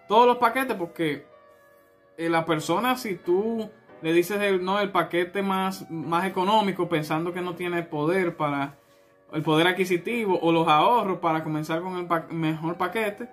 Todos 0.08 0.26
los 0.26 0.38
paquetes, 0.38 0.76
porque 0.76 1.26
la 2.16 2.44
persona, 2.44 2.96
si 2.96 3.16
tú 3.16 3.70
le 4.02 4.12
dices 4.12 4.40
el, 4.40 4.64
no, 4.64 4.80
el 4.80 4.90
paquete 4.90 5.42
más, 5.42 5.90
más 5.90 6.26
económico, 6.26 6.88
pensando 6.88 7.32
que 7.32 7.40
no 7.40 7.54
tiene 7.54 7.82
poder 7.82 8.36
para 8.36 8.76
el 9.32 9.42
poder 9.42 9.66
adquisitivo 9.66 10.38
o 10.40 10.52
los 10.52 10.68
ahorros 10.68 11.18
para 11.18 11.42
comenzar 11.42 11.80
con 11.80 11.96
el 11.96 12.34
mejor 12.34 12.76
paquete, 12.76 13.28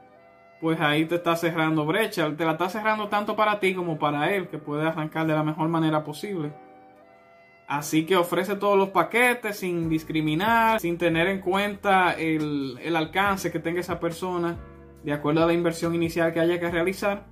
pues 0.60 0.80
ahí 0.80 1.06
te 1.06 1.16
está 1.16 1.36
cerrando 1.36 1.86
brecha. 1.86 2.36
Te 2.36 2.46
la 2.46 2.54
está 2.54 2.70
cerrando 2.70 3.08
tanto 3.08 3.36
para 3.36 3.60
ti 3.60 3.76
como 3.76 4.00
para 4.00 4.34
él, 4.34 4.48
que 4.48 4.58
puede 4.58 4.88
arrancar 4.88 5.28
de 5.28 5.34
la 5.34 5.44
mejor 5.44 5.68
manera 5.68 6.04
posible. 6.04 6.52
Así 7.68 8.06
que 8.06 8.16
ofrece 8.16 8.56
todos 8.56 8.78
los 8.78 8.90
paquetes 8.90 9.58
sin 9.58 9.90
discriminar, 9.90 10.80
sin 10.80 10.98
tener 10.98 11.28
en 11.28 11.40
cuenta 11.40 12.14
el, 12.14 12.78
el 12.82 12.96
alcance 12.96 13.52
que 13.52 13.60
tenga 13.60 13.80
esa 13.80 14.00
persona 14.00 14.58
de 15.04 15.14
acuerdo 15.14 15.44
a 15.44 15.48
la 15.48 15.54
inversión 15.54 15.96
inicial 15.96 16.34
que 16.34 16.40
haya 16.40 16.60
que 16.60 16.70
realizar. 16.70 17.26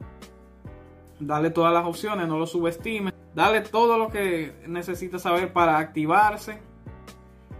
Dale 1.19 1.49
todas 1.49 1.73
las 1.73 1.85
opciones, 1.85 2.27
no 2.27 2.37
lo 2.37 2.47
subestimes. 2.47 3.13
Dale 3.35 3.61
todo 3.61 3.97
lo 3.97 4.09
que 4.09 4.53
necesita 4.67 5.19
saber 5.19 5.53
para 5.53 5.77
activarse. 5.77 6.59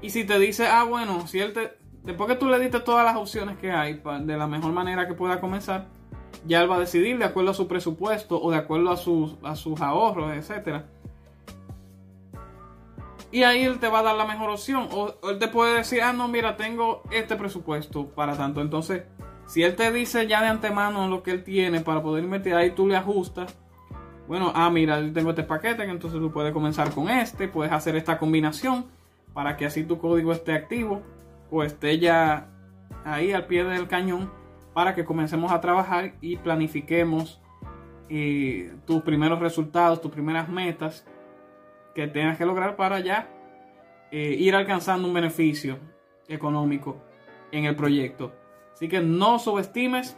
Y 0.01 0.09
si 0.11 0.23
te 0.23 0.39
dice, 0.39 0.67
ah, 0.67 0.83
bueno, 0.83 1.27
si 1.27 1.39
él 1.39 1.53
te, 1.53 1.77
después 2.03 2.29
que 2.29 2.35
tú 2.35 2.47
le 2.47 2.59
diste 2.59 2.79
todas 2.79 3.05
las 3.05 3.17
opciones 3.17 3.57
que 3.57 3.71
hay 3.71 4.01
de 4.21 4.37
la 4.37 4.47
mejor 4.47 4.71
manera 4.71 5.07
que 5.07 5.13
pueda 5.13 5.39
comenzar, 5.41 5.87
ya 6.45 6.61
él 6.61 6.71
va 6.71 6.77
a 6.77 6.79
decidir 6.79 7.17
de 7.17 7.25
acuerdo 7.25 7.51
a 7.51 7.53
su 7.53 7.67
presupuesto 7.67 8.41
o 8.41 8.51
de 8.51 8.57
acuerdo 8.57 8.91
a 8.91 8.97
sus, 8.97 9.35
a 9.43 9.55
sus 9.55 9.81
ahorros, 9.81 10.31
etc. 10.31 10.83
Y 13.31 13.43
ahí 13.43 13.63
él 13.63 13.79
te 13.79 13.89
va 13.89 13.99
a 13.99 14.03
dar 14.03 14.15
la 14.15 14.25
mejor 14.25 14.49
opción. 14.49 14.87
O 14.91 15.15
él 15.29 15.37
te 15.37 15.47
puede 15.47 15.75
decir, 15.75 16.01
ah, 16.01 16.13
no, 16.13 16.27
mira, 16.27 16.57
tengo 16.57 17.03
este 17.11 17.35
presupuesto 17.35 18.07
para 18.07 18.35
tanto. 18.35 18.61
Entonces, 18.61 19.03
si 19.49 19.63
él 19.63 19.75
te 19.75 19.91
dice 19.91 20.27
ya 20.27 20.43
de 20.43 20.47
antemano 20.47 21.07
lo 21.07 21.23
que 21.23 21.31
él 21.31 21.43
tiene 21.43 21.81
para 21.81 22.03
poder 22.03 22.23
invertir, 22.23 22.53
ahí 22.53 22.69
tú 22.69 22.87
le 22.87 22.95
ajustas. 22.95 23.57
Bueno, 24.27 24.51
ah, 24.53 24.69
mira, 24.69 25.01
yo 25.01 25.11
tengo 25.11 25.31
este 25.31 25.41
paquete, 25.41 25.85
entonces 25.85 26.19
tú 26.19 26.31
puedes 26.31 26.53
comenzar 26.53 26.91
con 26.91 27.09
este, 27.09 27.47
puedes 27.47 27.73
hacer 27.73 27.95
esta 27.95 28.19
combinación 28.19 28.85
para 29.33 29.57
que 29.57 29.65
así 29.65 29.83
tu 29.83 29.97
código 29.97 30.33
esté 30.33 30.53
activo 30.53 31.01
o 31.49 31.63
esté 31.63 31.97
ya 31.97 32.47
ahí 33.03 33.33
al 33.33 33.47
pie 33.47 33.63
del 33.63 33.87
cañón 33.87 34.31
para 34.75 34.93
que 34.93 35.03
comencemos 35.03 35.51
a 35.51 35.59
trabajar 35.59 36.13
y 36.21 36.37
planifiquemos 36.37 37.41
eh, 38.07 38.71
tus 38.85 39.01
primeros 39.01 39.39
resultados, 39.39 39.99
tus 39.99 40.11
primeras 40.11 40.47
metas 40.47 41.07
que 41.95 42.05
tengas 42.07 42.37
que 42.37 42.45
lograr 42.45 42.75
para 42.75 42.99
ya 42.99 43.27
eh, 44.11 44.35
ir 44.37 44.53
alcanzando 44.53 45.07
un 45.07 45.13
beneficio 45.15 45.79
económico 46.27 47.03
en 47.51 47.65
el 47.65 47.75
proyecto. 47.75 48.38
Así 48.79 48.87
que 48.87 49.01
no 49.01 49.39
subestimes 49.39 50.15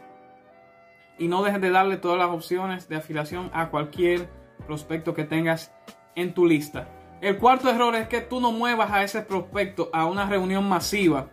y 1.18 1.26
no 1.26 1.42
dejes 1.42 1.60
de 1.60 1.70
darle 1.70 1.96
todas 1.96 2.16
las 2.16 2.28
opciones 2.28 2.88
de 2.88 2.94
afiliación 2.94 3.50
a 3.52 3.70
cualquier 3.70 4.28
prospecto 4.68 5.14
que 5.14 5.24
tengas 5.24 5.74
en 6.14 6.32
tu 6.32 6.46
lista. 6.46 6.86
El 7.20 7.38
cuarto 7.38 7.68
error 7.68 7.96
es 7.96 8.06
que 8.06 8.20
tú 8.20 8.40
no 8.40 8.52
muevas 8.52 8.92
a 8.92 9.02
ese 9.02 9.22
prospecto 9.22 9.90
a 9.92 10.06
una 10.06 10.28
reunión 10.28 10.68
masiva 10.68 11.26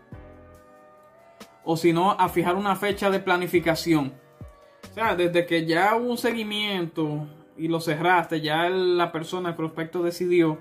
o 1.64 1.78
si 1.78 1.94
no 1.94 2.14
a 2.14 2.30
fijar 2.30 2.56
una 2.56 2.76
fecha 2.76 3.12
de 3.12 3.20
planificación. 3.20 4.12
O 4.90 4.94
sea, 4.96 5.16
desde 5.16 5.46
que 5.46 5.68
ya 5.68 5.96
hubo 5.98 6.10
un 6.10 6.18
seguimiento 6.18 7.28
y 7.56 7.68
lo 7.68 7.80
cerraste, 7.80 8.42
ya 8.42 8.68
la 8.70 9.12
persona, 9.12 9.50
el 9.50 9.56
prospecto 9.56 10.02
decidió, 10.02 10.58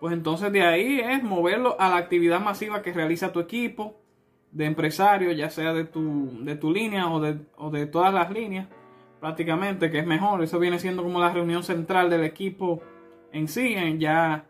pues 0.00 0.12
entonces 0.12 0.50
de 0.50 0.62
ahí 0.62 0.98
es 0.98 1.22
moverlo 1.22 1.76
a 1.78 1.88
la 1.88 1.98
actividad 1.98 2.40
masiva 2.40 2.82
que 2.82 2.92
realiza 2.92 3.30
tu 3.30 3.38
equipo 3.38 4.00
de 4.54 4.66
empresario, 4.66 5.32
ya 5.32 5.50
sea 5.50 5.74
de 5.74 5.84
tu, 5.84 6.44
de 6.44 6.54
tu 6.54 6.72
línea 6.72 7.10
o 7.10 7.20
de, 7.20 7.38
o 7.56 7.70
de 7.70 7.86
todas 7.86 8.14
las 8.14 8.30
líneas, 8.30 8.68
prácticamente, 9.20 9.90
que 9.90 9.98
es 9.98 10.06
mejor. 10.06 10.42
Eso 10.42 10.60
viene 10.60 10.78
siendo 10.78 11.02
como 11.02 11.20
la 11.20 11.32
reunión 11.32 11.64
central 11.64 12.08
del 12.08 12.22
equipo 12.22 12.80
en 13.32 13.48
sí, 13.48 13.74
en 13.74 13.98
ya 13.98 14.46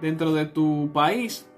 dentro 0.00 0.32
de 0.34 0.44
tu 0.44 0.90
país. 0.92 1.50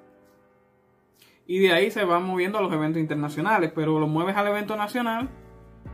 Y 1.45 1.59
de 1.59 1.73
ahí 1.73 1.91
se 1.91 2.05
va 2.05 2.21
moviendo 2.21 2.59
a 2.59 2.63
los 2.63 2.73
eventos 2.73 3.01
internacionales, 3.01 3.73
pero 3.75 3.99
lo 3.99 4.07
mueves 4.07 4.37
al 4.37 4.47
evento 4.47 4.77
nacional 4.77 5.29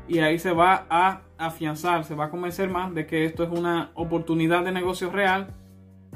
y 0.06 0.18
ahí 0.18 0.38
se 0.38 0.52
va 0.52 0.86
a 0.90 1.22
afianzar, 1.38 2.04
se 2.04 2.14
va 2.14 2.26
a 2.26 2.30
convencer 2.30 2.68
más 2.68 2.94
de 2.94 3.06
que 3.06 3.24
esto 3.24 3.44
es 3.44 3.50
una 3.50 3.92
oportunidad 3.94 4.62
de 4.62 4.72
negocio 4.72 5.10
real 5.10 5.54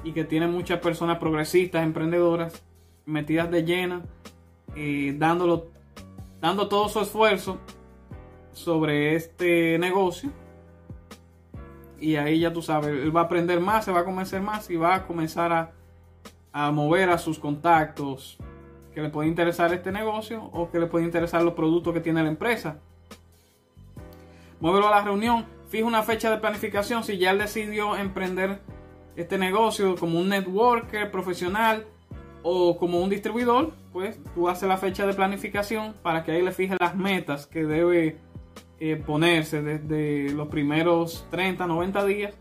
y 0.05 0.13
que 0.13 0.25
tiene 0.25 0.49
muchas 0.49 0.81
personas 0.81 1.19
progresistas, 1.19 1.83
emprendedoras, 1.83 2.63
metidas 3.07 3.51
de 3.51 3.65
llena, 3.65 4.03
eh, 4.77 5.15
dándolo 5.17 5.78
dando 6.41 6.69
todo 6.69 6.89
su 6.89 7.01
esfuerzo 7.01 7.59
sobre 8.53 9.15
este 9.15 9.79
negocio. 9.79 10.31
Y 12.01 12.17
ahí 12.17 12.41
ya 12.41 12.53
tú 12.53 12.63
sabes, 12.63 12.91
él 12.91 13.15
va 13.15 13.23
a 13.23 13.25
aprender 13.25 13.61
más, 13.61 13.85
se 13.85 13.93
va 13.93 14.01
a 14.01 14.05
convencer 14.05 14.41
más 14.41 14.71
y 14.71 14.77
va 14.77 14.95
a 14.95 15.07
comenzar 15.07 15.53
a, 15.53 15.73
a 16.53 16.71
mover 16.71 17.11
a 17.11 17.19
sus 17.19 17.39
contactos 17.39 18.39
que 18.95 19.03
le 19.03 19.11
puede 19.11 19.29
interesar 19.29 19.73
este 19.73 19.93
negocio 19.93 20.45
o 20.53 20.71
que 20.71 20.79
le 20.79 20.87
puede 20.87 21.05
interesar 21.05 21.43
los 21.43 21.55
productos 21.55 21.95
que 21.95 22.01
tiene 22.01 22.23
la 22.23 22.29
empresa. 22.29 22.79
Muévelo 24.61 24.89
a 24.89 24.91
la 24.91 25.03
reunión, 25.03 25.47
fija 25.69 25.87
una 25.87 26.03
fecha 26.03 26.31
de 26.31 26.39
planificación 26.39 27.05
si 27.05 27.19
ya 27.19 27.31
él 27.31 27.39
decidió 27.39 27.97
emprender 27.97 28.61
este 29.15 29.39
negocio 29.39 29.97
como 29.97 30.19
un 30.19 30.29
networker 30.29 31.11
profesional 31.11 31.87
o 32.43 32.77
como 32.77 33.01
un 33.01 33.11
distribuidor, 33.11 33.73
pues 33.99 34.21
tú 34.33 34.49
haces 34.49 34.69
la 34.69 34.77
fecha 34.77 35.09
de 35.09 35.13
planificación 35.13 35.93
para 36.03 36.23
que 36.23 36.31
ahí 36.31 36.41
le 36.41 36.53
fijes 36.53 36.77
las 36.79 36.95
metas 36.95 37.49
que 37.49 37.65
debe 37.65 38.17
eh, 38.79 38.95
ponerse 38.95 39.61
desde 39.61 40.33
los 40.35 40.47
primeros 40.47 41.27
30, 41.33 41.67
90 41.67 42.05
días 42.05 42.39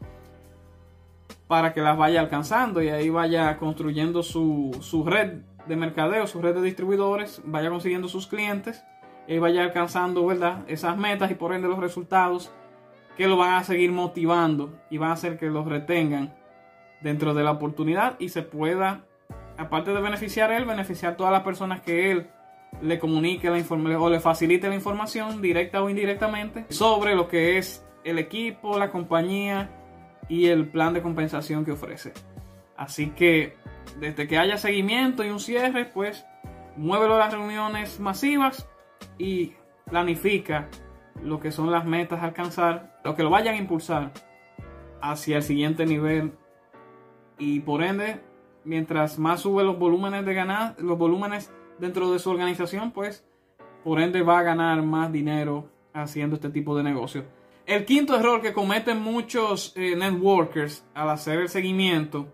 para 1.48 1.74
que 1.74 1.82
las 1.82 1.98
vaya 1.98 2.20
alcanzando 2.20 2.84
y 2.84 2.90
ahí 2.90 3.10
vaya 3.10 3.58
construyendo 3.58 4.22
su, 4.22 4.78
su 4.82 5.04
red 5.04 5.40
de 5.66 5.76
mercadeo, 5.76 6.28
su 6.28 6.44
red 6.44 6.54
de 6.54 6.62
distribuidores, 6.62 7.42
vaya 7.44 7.72
consiguiendo 7.72 8.08
sus 8.08 8.28
clientes 8.28 8.84
y 9.28 9.40
vaya 9.40 9.64
alcanzando 9.64 10.28
¿verdad? 10.28 10.64
esas 10.68 10.96
metas 10.96 11.32
y 11.32 11.34
por 11.34 11.56
ende 11.56 11.68
los 11.68 11.80
resultados 11.80 12.52
que 13.18 13.28
lo 13.28 13.36
van 13.36 13.56
a 13.56 13.64
seguir 13.64 13.92
motivando 13.92 14.78
y 14.92 15.00
van 15.00 15.10
a 15.10 15.14
hacer 15.14 15.40
que 15.40 15.48
los 15.48 15.66
retengan 15.66 16.36
dentro 17.02 17.34
de 17.34 17.44
la 17.44 17.50
oportunidad 17.50 18.16
y 18.20 18.30
se 18.30 18.44
pueda 18.44 19.08
aparte 19.58 19.92
de 19.92 20.02
beneficiar 20.02 20.52
a 20.52 20.58
él, 20.58 20.66
beneficiar 20.66 21.14
a 21.14 21.18
todas 21.18 21.32
las 21.32 21.44
personas 21.44 21.82
que 21.82 22.12
él 22.12 22.28
le 22.82 23.00
comunique 23.00 23.50
la 23.50 23.58
información 23.58 24.02
o 24.02 24.10
le 24.10 24.20
facilite 24.20 24.70
la 24.70 24.76
información 24.76 25.42
directa 25.42 25.82
o 25.82 25.90
indirectamente 25.90 26.66
sobre 26.70 27.16
lo 27.16 27.28
que 27.28 27.58
es 27.58 27.86
el 28.04 28.20
equipo, 28.20 28.78
la 28.78 28.92
compañía 28.92 29.70
y 30.30 30.48
el 30.48 30.68
plan 30.68 30.94
de 30.94 31.02
compensación 31.02 31.66
que 31.66 31.72
ofrece. 31.72 32.14
Así 32.76 33.10
que 33.10 33.56
desde 34.00 34.28
que 34.28 34.38
haya 34.38 34.58
seguimiento 34.58 35.24
y 35.24 35.30
un 35.30 35.40
cierre, 35.40 35.86
pues 35.86 36.26
muévelo 36.76 37.16
a 37.16 37.20
las 37.20 37.34
reuniones 37.34 38.00
masivas 38.00 38.68
y 39.18 39.54
planifica 39.86 40.70
lo 41.24 41.40
que 41.40 41.52
son 41.52 41.72
las 41.72 41.86
metas 41.86 42.22
a 42.22 42.26
alcanzar, 42.26 43.00
lo 43.04 43.16
que 43.16 43.24
lo 43.24 43.30
vayan 43.30 43.56
a 43.56 43.58
impulsar 43.58 44.12
hacia 45.02 45.38
el 45.38 45.44
siguiente 45.44 45.86
nivel 45.86 46.34
y 47.40 47.60
por 47.62 47.84
ende 47.84 48.22
mientras 48.68 49.18
más 49.18 49.42
sube 49.42 49.64
los 49.64 49.80
volúmenes 49.80 50.26
de 50.26 50.34
ganar, 50.34 50.76
los 50.80 50.98
volúmenes 50.98 51.52
dentro 51.80 52.12
de 52.12 52.20
su 52.20 52.30
organización, 52.30 52.92
pues 52.92 53.26
por 53.84 54.02
ende 54.02 54.22
va 54.22 54.40
a 54.40 54.44
ganar 54.44 54.84
más 54.84 55.12
dinero 55.12 55.70
haciendo 55.94 56.36
este 56.36 56.50
tipo 56.50 56.76
de 56.76 56.84
negocio. 56.84 57.26
El 57.66 57.86
quinto 57.86 58.18
error 58.18 58.42
que 58.42 58.54
cometen 58.54 59.02
muchos 59.02 59.74
eh, 59.76 59.96
networkers 59.96 60.86
al 60.94 61.10
hacer 61.10 61.40
el 61.40 61.50
seguimiento 61.50 62.28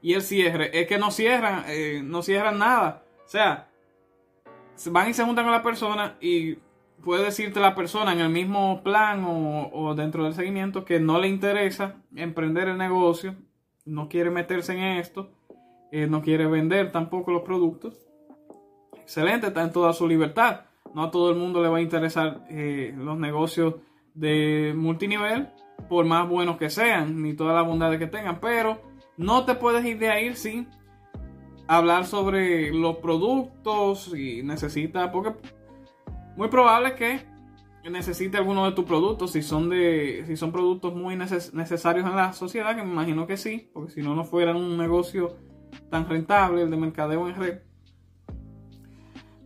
y 0.00 0.14
el 0.14 0.22
cierre 0.22 0.70
es 0.78 0.86
que 0.86 0.98
no 0.98 1.10
cierran, 1.10 1.64
eh, 1.68 2.00
no 2.02 2.22
cierran 2.22 2.58
nada. 2.58 3.04
O 3.24 3.28
sea, 3.28 3.68
van 4.90 5.10
y 5.10 5.14
se 5.14 5.24
juntan 5.24 5.44
con 5.44 5.52
la 5.52 5.62
persona 5.62 6.16
y 6.20 6.58
puede 7.04 7.24
decirte 7.24 7.60
la 7.60 7.74
persona 7.74 8.12
en 8.12 8.20
el 8.20 8.28
mismo 8.28 8.82
plan 8.84 9.24
o 9.24 9.94
dentro 9.96 10.24
del 10.24 10.34
seguimiento 10.34 10.84
que 10.84 11.00
no 11.00 11.18
le 11.18 11.28
interesa 11.28 11.96
emprender 12.14 12.68
el 12.68 12.78
negocio, 12.78 13.34
no 13.84 14.08
quiere 14.08 14.30
meterse 14.30 14.72
en 14.72 14.98
esto 14.98 15.30
no 15.92 16.22
quiere 16.22 16.46
vender 16.46 16.90
tampoco 16.90 17.30
los 17.30 17.42
productos. 17.42 17.98
Excelente, 18.96 19.48
está 19.48 19.62
en 19.62 19.72
toda 19.72 19.92
su 19.92 20.08
libertad. 20.08 20.62
No 20.94 21.04
a 21.04 21.10
todo 21.10 21.30
el 21.30 21.36
mundo 21.36 21.62
le 21.62 21.68
va 21.68 21.78
a 21.78 21.82
interesar 21.82 22.44
eh, 22.50 22.94
los 22.96 23.18
negocios 23.18 23.74
de 24.14 24.72
multinivel, 24.76 25.48
por 25.88 26.04
más 26.04 26.28
buenos 26.28 26.56
que 26.56 26.70
sean, 26.70 27.22
ni 27.22 27.34
toda 27.34 27.54
la 27.54 27.62
bondad 27.62 27.98
que 27.98 28.06
tengan, 28.06 28.40
pero 28.40 28.80
no 29.16 29.44
te 29.44 29.54
puedes 29.54 29.84
ir 29.84 29.98
de 29.98 30.10
ahí 30.10 30.34
sin 30.34 30.68
hablar 31.66 32.06
sobre 32.06 32.72
los 32.72 32.96
productos 32.96 34.14
y 34.14 34.42
necesita, 34.42 35.10
porque 35.12 35.34
muy 36.36 36.48
probable 36.48 36.94
que 36.94 37.26
necesite 37.90 38.36
alguno 38.36 38.64
de 38.64 38.72
tus 38.72 38.84
productos, 38.84 39.32
si 39.32 39.42
son 39.42 39.68
de, 39.68 40.24
si 40.26 40.36
son 40.36 40.52
productos 40.52 40.94
muy 40.94 41.16
necesarios 41.16 42.06
en 42.06 42.16
la 42.16 42.32
sociedad, 42.32 42.76
que 42.76 42.82
me 42.82 42.92
imagino 42.92 43.26
que 43.26 43.36
sí, 43.36 43.70
porque 43.72 43.92
si 43.92 44.02
no, 44.02 44.14
no 44.14 44.24
fuera 44.24 44.54
un 44.54 44.76
negocio 44.76 45.36
tan 45.90 46.08
rentable, 46.08 46.62
el 46.62 46.70
de 46.70 46.76
mercadeo 46.76 47.28
en 47.28 47.36
red, 47.36 47.58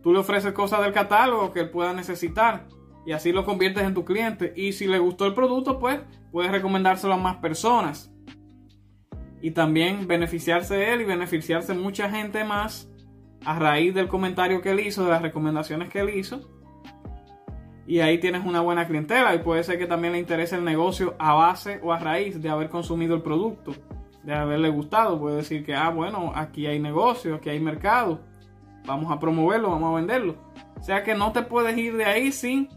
tú 0.01 0.13
le 0.13 0.19
ofreces 0.19 0.53
cosas 0.53 0.81
del 0.81 0.93
catálogo 0.93 1.51
que 1.51 1.59
él 1.61 1.69
pueda 1.69 1.93
necesitar 1.93 2.67
y 3.07 3.13
así 3.13 3.31
lo 3.31 3.45
conviertes 3.45 3.83
en 3.83 3.93
tu 3.93 4.03
cliente. 4.03 4.51
Y 4.55 4.73
si 4.73 4.85
le 4.85 4.99
gustó 4.99 5.25
el 5.25 5.33
producto, 5.33 5.79
pues 5.79 6.01
puedes 6.29 6.51
recomendárselo 6.51 7.13
a 7.13 7.17
más 7.17 7.37
personas. 7.37 8.11
Y 9.41 9.51
también 9.51 10.07
beneficiarse 10.07 10.75
de 10.75 10.93
él 10.93 11.01
y 11.01 11.05
beneficiarse 11.05 11.73
mucha 11.73 12.09
gente 12.09 12.43
más 12.43 12.91
a 13.45 13.57
raíz 13.57 13.93
del 13.93 14.09
comentario 14.09 14.61
que 14.61 14.71
él 14.71 14.81
hizo, 14.81 15.05
de 15.05 15.11
las 15.11 15.21
recomendaciones 15.21 15.89
que 15.89 16.01
él 16.01 16.09
hizo. 16.09 16.49
Y 17.85 18.01
ahí 18.01 18.17
tienes 18.17 18.45
una 18.45 18.59
buena 18.59 18.85
clientela 18.85 19.33
y 19.35 19.39
puede 19.39 19.63
ser 19.63 19.77
que 19.77 19.87
también 19.87 20.11
le 20.11 20.19
interese 20.19 20.57
el 20.57 20.65
negocio 20.65 21.15
a 21.17 21.33
base 21.33 21.79
o 21.81 21.93
a 21.93 21.99
raíz 21.99 22.41
de 22.41 22.49
haber 22.49 22.67
consumido 22.67 23.15
el 23.15 23.21
producto 23.21 23.71
de 24.27 24.35
haberle 24.35 24.67
gustado. 24.67 25.17
Puede 25.17 25.37
decir 25.37 25.65
que, 25.65 25.73
ah, 25.73 25.89
bueno, 25.89 26.33
aquí 26.35 26.67
hay 26.67 26.79
negocio, 26.79 27.35
aquí 27.35 27.49
hay 27.49 27.61
mercado. 27.61 28.19
Vamos 28.85 29.09
a 29.09 29.19
promoverlo, 29.19 29.71
vamos 29.71 29.93
a 29.93 29.95
venderlo. 29.95 30.35
O 30.77 30.83
sea 30.83 31.01
que 31.01 31.15
no 31.15 31.31
te 31.31 31.43
puedes 31.43 31.77
ir 31.77 31.95
de 31.95 32.03
ahí 32.03 32.33
sin 32.33 32.67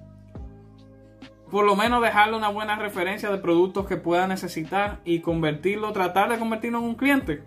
por 1.50 1.64
lo 1.64 1.74
menos 1.74 2.00
dejarle 2.00 2.36
una 2.36 2.50
buena 2.50 2.76
referencia 2.76 3.28
de 3.28 3.38
productos 3.38 3.84
que 3.86 3.96
pueda 3.96 4.28
necesitar 4.28 5.00
y 5.04 5.20
convertirlo, 5.20 5.92
tratar 5.92 6.30
de 6.30 6.38
convertirlo 6.38 6.78
en 6.78 6.84
un 6.84 6.94
cliente. 6.94 7.42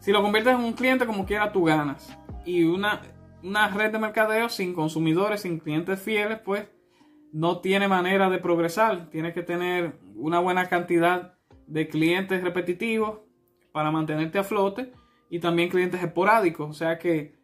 Si 0.00 0.10
lo 0.10 0.22
conviertes 0.22 0.54
en 0.54 0.60
un 0.60 0.72
cliente 0.72 1.04
como 1.04 1.26
quiera, 1.26 1.52
tú 1.52 1.64
ganas. 1.64 2.18
Y 2.46 2.64
una, 2.64 3.02
una 3.42 3.68
red 3.68 3.92
de 3.92 3.98
mercadeo 3.98 4.48
sin 4.48 4.72
consumidores, 4.72 5.42
sin 5.42 5.58
clientes 5.58 6.00
fieles, 6.00 6.38
pues 6.42 6.66
no 7.34 7.58
tiene 7.60 7.86
manera 7.86 8.30
de 8.30 8.38
progresar. 8.38 9.10
Tienes 9.10 9.34
que 9.34 9.42
tener 9.42 9.98
una 10.16 10.38
buena 10.38 10.70
cantidad 10.70 11.37
de 11.68 11.86
clientes 11.88 12.42
repetitivos 12.42 13.20
para 13.72 13.90
mantenerte 13.90 14.38
a 14.38 14.44
flote 14.44 14.92
y 15.30 15.38
también 15.38 15.68
clientes 15.68 16.02
esporádicos. 16.02 16.68
O 16.68 16.72
sea 16.72 16.98
que 16.98 17.34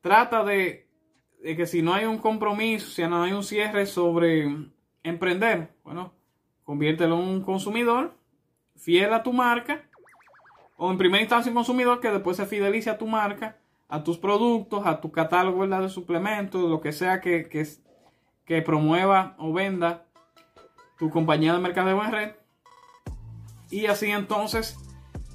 trata 0.00 0.42
de, 0.44 0.88
que 1.42 1.66
si 1.66 1.82
no 1.82 1.94
hay 1.94 2.06
un 2.06 2.18
compromiso, 2.18 2.90
si 2.90 3.02
no 3.02 3.22
hay 3.22 3.32
un 3.32 3.44
cierre 3.44 3.86
sobre 3.86 4.48
emprender, 5.02 5.70
bueno, 5.84 6.12
conviértelo 6.64 7.16
en 7.16 7.28
un 7.28 7.42
consumidor 7.42 8.14
fiel 8.76 9.12
a 9.12 9.22
tu 9.22 9.32
marca 9.32 9.84
o 10.76 10.90
en 10.90 10.96
primera 10.96 11.20
instancia 11.20 11.50
un 11.50 11.56
consumidor 11.56 12.00
que 12.00 12.10
después 12.10 12.38
se 12.38 12.46
fidelice 12.46 12.88
a 12.88 12.96
tu 12.96 13.06
marca, 13.06 13.58
a 13.88 14.02
tus 14.02 14.16
productos, 14.16 14.86
a 14.86 15.00
tu 15.00 15.12
catálogo 15.12 15.66
de 15.66 15.88
suplementos, 15.90 16.70
lo 16.70 16.80
que 16.80 16.92
sea 16.92 17.20
que, 17.20 17.48
que, 17.50 17.66
que 18.46 18.62
promueva 18.62 19.34
o 19.38 19.52
venda 19.52 20.06
tu 20.98 21.10
compañía 21.10 21.52
de 21.52 21.58
mercadeo 21.58 22.02
en 22.02 22.12
red 22.12 22.39
y 23.70 23.86
así 23.86 24.10
entonces 24.10 24.78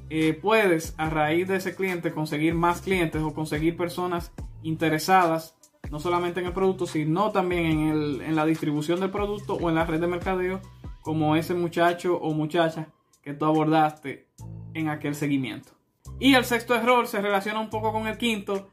eh, 0.09 0.33
puedes 0.33 0.93
a 0.97 1.09
raíz 1.09 1.47
de 1.47 1.57
ese 1.57 1.75
cliente 1.75 2.11
conseguir 2.11 2.53
más 2.53 2.81
clientes 2.81 3.21
o 3.21 3.33
conseguir 3.33 3.75
personas 3.75 4.31
interesadas 4.61 5.55
no 5.91 5.99
solamente 5.99 6.39
en 6.39 6.47
el 6.47 6.53
producto, 6.53 6.85
sino 6.87 7.31
también 7.31 7.65
en, 7.65 7.79
el, 7.89 8.21
en 8.21 8.35
la 8.35 8.45
distribución 8.45 8.99
del 8.99 9.11
producto 9.11 9.55
o 9.55 9.69
en 9.69 9.75
la 9.75 9.85
red 9.85 9.99
de 9.99 10.07
mercadeo, 10.07 10.61
como 11.01 11.35
ese 11.35 11.53
muchacho 11.53 12.17
o 12.17 12.33
muchacha 12.33 12.87
que 13.21 13.33
tú 13.33 13.45
abordaste 13.45 14.27
en 14.73 14.89
aquel 14.89 15.15
seguimiento. 15.15 15.71
Y 16.19 16.35
el 16.35 16.45
sexto 16.45 16.75
error 16.75 17.07
se 17.07 17.21
relaciona 17.21 17.59
un 17.59 17.69
poco 17.69 17.91
con 17.91 18.07
el 18.07 18.17
quinto, 18.17 18.69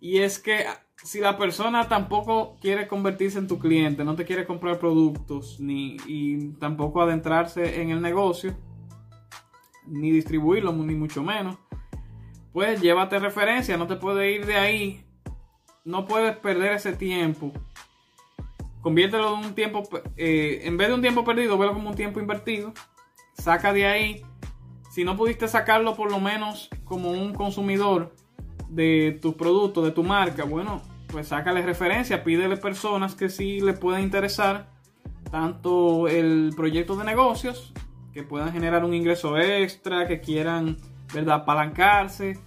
y 0.00 0.18
es 0.18 0.38
que 0.38 0.66
si 1.02 1.20
la 1.20 1.36
persona 1.36 1.88
tampoco 1.88 2.56
quiere 2.60 2.86
convertirse 2.86 3.38
en 3.38 3.48
tu 3.48 3.58
cliente, 3.58 4.04
no 4.04 4.14
te 4.14 4.24
quiere 4.24 4.46
comprar 4.46 4.78
productos, 4.78 5.58
ni 5.58 5.96
y 6.06 6.52
tampoco 6.54 7.02
adentrarse 7.02 7.80
en 7.80 7.90
el 7.90 8.00
negocio, 8.00 8.56
ni 9.86 10.10
distribuirlo, 10.10 10.72
ni 10.72 10.94
mucho 10.94 11.22
menos. 11.22 11.56
Pues 12.52 12.80
llévate 12.80 13.18
referencia, 13.18 13.76
no 13.76 13.86
te 13.86 13.96
puedes 13.96 14.34
ir 14.34 14.46
de 14.46 14.56
ahí. 14.56 15.04
No 15.84 16.06
puedes 16.06 16.36
perder 16.36 16.72
ese 16.72 16.92
tiempo. 16.92 17.52
Conviértelo 18.80 19.38
en 19.38 19.46
un 19.46 19.54
tiempo, 19.54 19.82
eh, 20.16 20.60
en 20.64 20.76
vez 20.76 20.88
de 20.88 20.94
un 20.94 21.02
tiempo 21.02 21.24
perdido, 21.24 21.56
velo 21.56 21.72
como 21.72 21.90
un 21.90 21.96
tiempo 21.96 22.20
invertido. 22.20 22.72
Saca 23.34 23.72
de 23.72 23.86
ahí. 23.86 24.22
Si 24.90 25.04
no 25.04 25.16
pudiste 25.16 25.48
sacarlo 25.48 25.96
por 25.96 26.10
lo 26.10 26.20
menos 26.20 26.68
como 26.84 27.10
un 27.10 27.32
consumidor 27.32 28.14
de 28.68 29.18
tus 29.22 29.34
productos, 29.34 29.84
de 29.84 29.90
tu 29.90 30.02
marca, 30.02 30.44
bueno, 30.44 30.82
pues 31.08 31.28
sácale 31.28 31.62
referencia, 31.62 32.24
pídele 32.24 32.56
personas 32.56 33.14
que 33.14 33.28
sí 33.28 33.60
le 33.60 33.72
puedan 33.72 34.02
interesar 34.02 34.68
tanto 35.30 36.08
el 36.08 36.52
proyecto 36.54 36.96
de 36.96 37.04
negocios 37.04 37.72
que 38.12 38.22
puedan 38.22 38.52
generar 38.52 38.84
un 38.84 38.94
ingreso 38.94 39.38
extra, 39.38 40.06
que 40.06 40.20
quieran, 40.20 40.76
¿verdad?, 41.12 41.36
apalancarse, 41.36 42.38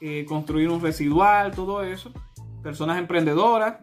eh, 0.00 0.24
construir 0.26 0.68
un 0.68 0.80
residual, 0.80 1.52
todo 1.52 1.82
eso. 1.82 2.12
Personas 2.62 2.98
emprendedoras, 2.98 3.78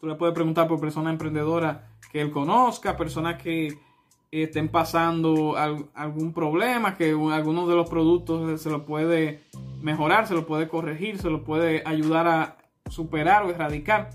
tú 0.00 0.06
le 0.06 0.14
puedes 0.14 0.34
preguntar 0.34 0.66
por 0.68 0.80
personas 0.80 1.12
emprendedoras 1.12 1.78
que 2.10 2.20
él 2.20 2.30
conozca, 2.30 2.96
personas 2.96 3.42
que 3.42 3.78
estén 4.30 4.68
pasando 4.68 5.56
algún 5.94 6.32
problema, 6.32 6.96
que 6.96 7.10
alguno 7.10 7.66
de 7.66 7.76
los 7.76 7.88
productos 7.88 8.62
se 8.62 8.70
lo 8.70 8.86
puede 8.86 9.42
mejorar, 9.82 10.26
se 10.26 10.34
lo 10.34 10.46
puede 10.46 10.68
corregir, 10.68 11.18
se 11.18 11.28
lo 11.28 11.44
puede 11.44 11.82
ayudar 11.84 12.26
a 12.26 12.56
superar 12.88 13.44
o 13.44 13.50
erradicar. 13.50 14.10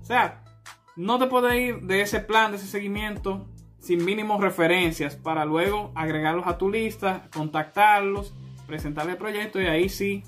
O 0.00 0.04
sea, 0.04 0.42
no 0.96 1.18
te 1.18 1.28
puedes 1.28 1.54
ir 1.60 1.80
de 1.82 2.02
ese 2.02 2.18
plan, 2.20 2.50
de 2.50 2.56
ese 2.56 2.66
seguimiento 2.66 3.46
sin 3.82 4.04
mínimos 4.04 4.40
referencias 4.40 5.16
para 5.16 5.44
luego 5.44 5.90
agregarlos 5.96 6.46
a 6.46 6.56
tu 6.56 6.70
lista, 6.70 7.28
contactarlos, 7.34 8.32
presentarle 8.68 9.12
el 9.12 9.18
proyecto 9.18 9.60
y 9.60 9.66
ahí 9.66 9.88
sí 9.88 10.22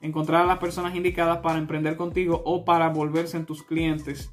encontrar 0.00 0.42
a 0.42 0.46
las 0.46 0.58
personas 0.58 0.96
indicadas 0.96 1.38
para 1.38 1.58
emprender 1.58 1.96
contigo 1.96 2.42
o 2.44 2.64
para 2.64 2.88
volverse 2.88 3.36
en 3.36 3.46
tus 3.46 3.62
clientes 3.62 4.32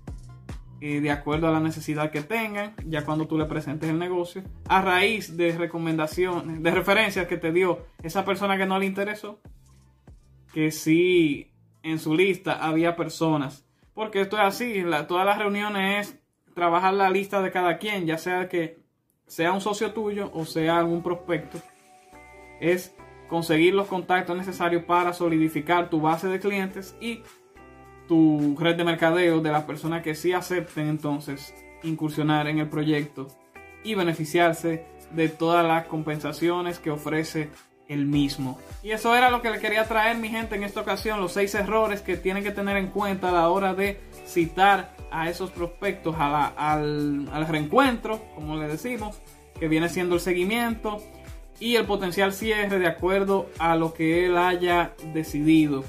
eh, 0.81 0.99
de 0.99 1.11
acuerdo 1.11 1.47
a 1.47 1.51
la 1.51 1.59
necesidad 1.59 2.09
que 2.09 2.21
tengan, 2.21 2.73
ya 2.87 3.05
cuando 3.05 3.27
tú 3.27 3.37
le 3.37 3.45
presentes 3.45 3.87
el 3.87 3.99
negocio, 3.99 4.41
a 4.67 4.81
raíz 4.81 5.37
de 5.37 5.55
recomendaciones, 5.55 6.63
de 6.63 6.71
referencias 6.71 7.27
que 7.27 7.37
te 7.37 7.51
dio 7.51 7.85
esa 8.01 8.25
persona 8.25 8.57
que 8.57 8.65
no 8.65 8.79
le 8.79 8.87
interesó, 8.87 9.39
que 10.53 10.71
sí 10.71 11.51
en 11.83 11.99
su 11.99 12.15
lista 12.15 12.65
había 12.65 12.95
personas, 12.95 13.63
porque 13.93 14.21
esto 14.21 14.37
es 14.37 14.43
así, 14.43 14.83
todas 15.07 15.25
las 15.25 15.37
reuniones 15.37 16.09
es 16.09 16.24
trabajar 16.55 16.95
la 16.95 17.11
lista 17.11 17.41
de 17.41 17.51
cada 17.51 17.77
quien, 17.77 18.07
ya 18.07 18.17
sea 18.17 18.49
que 18.49 18.79
sea 19.27 19.51
un 19.51 19.61
socio 19.61 19.91
tuyo 19.91 20.31
o 20.33 20.45
sea 20.45 20.79
algún 20.79 21.03
prospecto, 21.03 21.59
es 22.59 22.95
conseguir 23.27 23.73
los 23.73 23.87
contactos 23.87 24.35
necesarios 24.35 24.83
para 24.85 25.13
solidificar 25.13 25.89
tu 25.89 26.01
base 26.01 26.27
de 26.27 26.39
clientes 26.39 26.95
y 26.99 27.21
tu 28.07 28.55
red 28.57 28.75
de 28.75 28.83
mercadeo 28.83 29.41
de 29.41 29.51
las 29.51 29.63
personas 29.65 30.01
que 30.01 30.15
sí 30.15 30.31
acepten 30.31 30.87
entonces 30.87 31.53
incursionar 31.83 32.47
en 32.47 32.59
el 32.59 32.69
proyecto 32.69 33.27
y 33.83 33.95
beneficiarse 33.95 34.85
de 35.11 35.29
todas 35.29 35.65
las 35.65 35.85
compensaciones 35.87 36.79
que 36.79 36.91
ofrece 36.91 37.49
el 37.87 38.05
mismo. 38.05 38.59
Y 38.81 38.91
eso 38.91 39.15
era 39.15 39.29
lo 39.29 39.41
que 39.41 39.51
le 39.51 39.59
quería 39.59 39.87
traer 39.87 40.17
mi 40.17 40.29
gente 40.29 40.55
en 40.55 40.63
esta 40.63 40.81
ocasión, 40.81 41.19
los 41.19 41.33
seis 41.33 41.53
errores 41.53 42.01
que 42.01 42.17
tienen 42.17 42.43
que 42.43 42.51
tener 42.51 42.77
en 42.77 42.87
cuenta 42.87 43.29
a 43.29 43.33
la 43.33 43.49
hora 43.49 43.73
de 43.73 43.99
citar 44.25 44.94
a 45.15 45.29
esos 45.29 45.49
prospectos 45.49 46.13
al, 46.19 47.29
al 47.31 47.47
reencuentro, 47.47 48.19
como 48.35 48.57
le 48.57 48.67
decimos, 48.67 49.17
que 49.57 49.69
viene 49.69 49.87
siendo 49.87 50.15
el 50.15 50.21
seguimiento 50.21 51.01
y 51.57 51.77
el 51.77 51.85
potencial 51.85 52.33
cierre 52.33 52.79
de 52.79 52.87
acuerdo 52.87 53.49
a 53.57 53.77
lo 53.77 53.93
que 53.93 54.25
él 54.25 54.37
haya 54.37 54.93
decidido, 55.13 55.85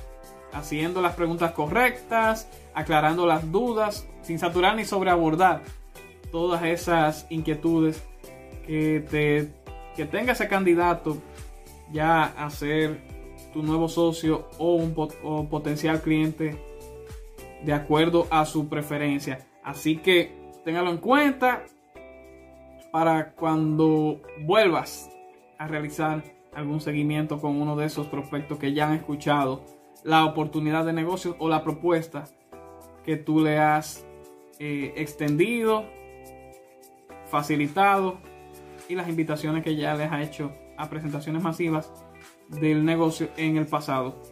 haciendo 0.53 1.03
las 1.03 1.17
preguntas 1.17 1.51
correctas, 1.51 2.49
aclarando 2.73 3.27
las 3.27 3.51
dudas, 3.51 4.07
sin 4.23 4.39
saturar 4.39 4.77
ni 4.77 4.85
sobreabordar 4.85 5.63
todas 6.31 6.63
esas 6.63 7.27
inquietudes 7.29 8.05
que, 8.65 9.05
te, 9.11 9.51
que 9.97 10.07
tenga 10.07 10.35
ese 10.35 10.47
candidato 10.47 11.19
ya 11.93 12.23
a 12.25 12.49
ser 12.51 13.01
tu 13.53 13.65
nuevo 13.65 13.89
socio 13.89 14.49
o 14.59 14.75
un 14.75 14.95
potencial 15.49 16.01
cliente 16.01 16.76
de 17.67 17.75
acuerdo 17.75 18.29
a 18.31 18.47
su 18.47 18.69
preferencia. 18.69 19.47
Así 19.63 19.97
que 19.97 20.33
téngalo 20.65 20.91
en 20.91 20.99
cuenta 20.99 21.65
para 22.93 23.33
cuando 23.33 24.23
vuelvas 24.41 25.11
a 25.59 25.67
realizar 25.67 26.23
algún 26.55 26.81
seguimiento 26.81 27.41
con 27.41 27.61
uno 27.61 27.77
de 27.77 27.87
esos 27.87 28.07
prospectos 28.07 28.59
que 28.59 28.73
ya 28.73 28.89
han 28.89 28.95
escuchado 28.95 29.65
la 30.05 30.25
oportunidad 30.25 30.87
de 30.87 30.93
negocio 30.93 31.35
o 31.41 31.49
la 31.49 31.65
propuesta 31.65 32.25
que 33.05 33.17
tú 33.17 33.41
le 33.41 33.59
has 33.59 34.07
eh, 34.61 34.95
extendido, 34.97 35.85
facilitado 37.27 38.19
y 38.89 38.95
las 38.95 39.09
invitaciones 39.09 39.65
que 39.65 39.75
ya 39.75 39.97
les 39.97 40.11
ha 40.13 40.23
hecho 40.23 40.53
a 40.79 40.89
presentaciones 40.89 41.43
masivas 41.43 41.93
del 42.49 42.85
negocio 42.85 43.29
en 43.37 43.57
el 43.57 43.67
pasado. 43.67 44.23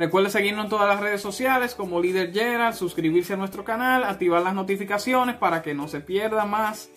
Recuerde 0.00 0.30
seguirnos 0.30 0.64
en 0.64 0.70
todas 0.70 0.88
las 0.88 0.98
redes 0.98 1.20
sociales 1.20 1.74
como 1.74 2.00
Líder 2.00 2.32
Gerald, 2.32 2.74
suscribirse 2.74 3.34
a 3.34 3.36
nuestro 3.36 3.64
canal, 3.64 4.02
activar 4.02 4.40
las 4.40 4.54
notificaciones 4.54 5.36
para 5.36 5.60
que 5.60 5.74
no 5.74 5.88
se 5.88 6.00
pierda 6.00 6.46
más 6.46 6.88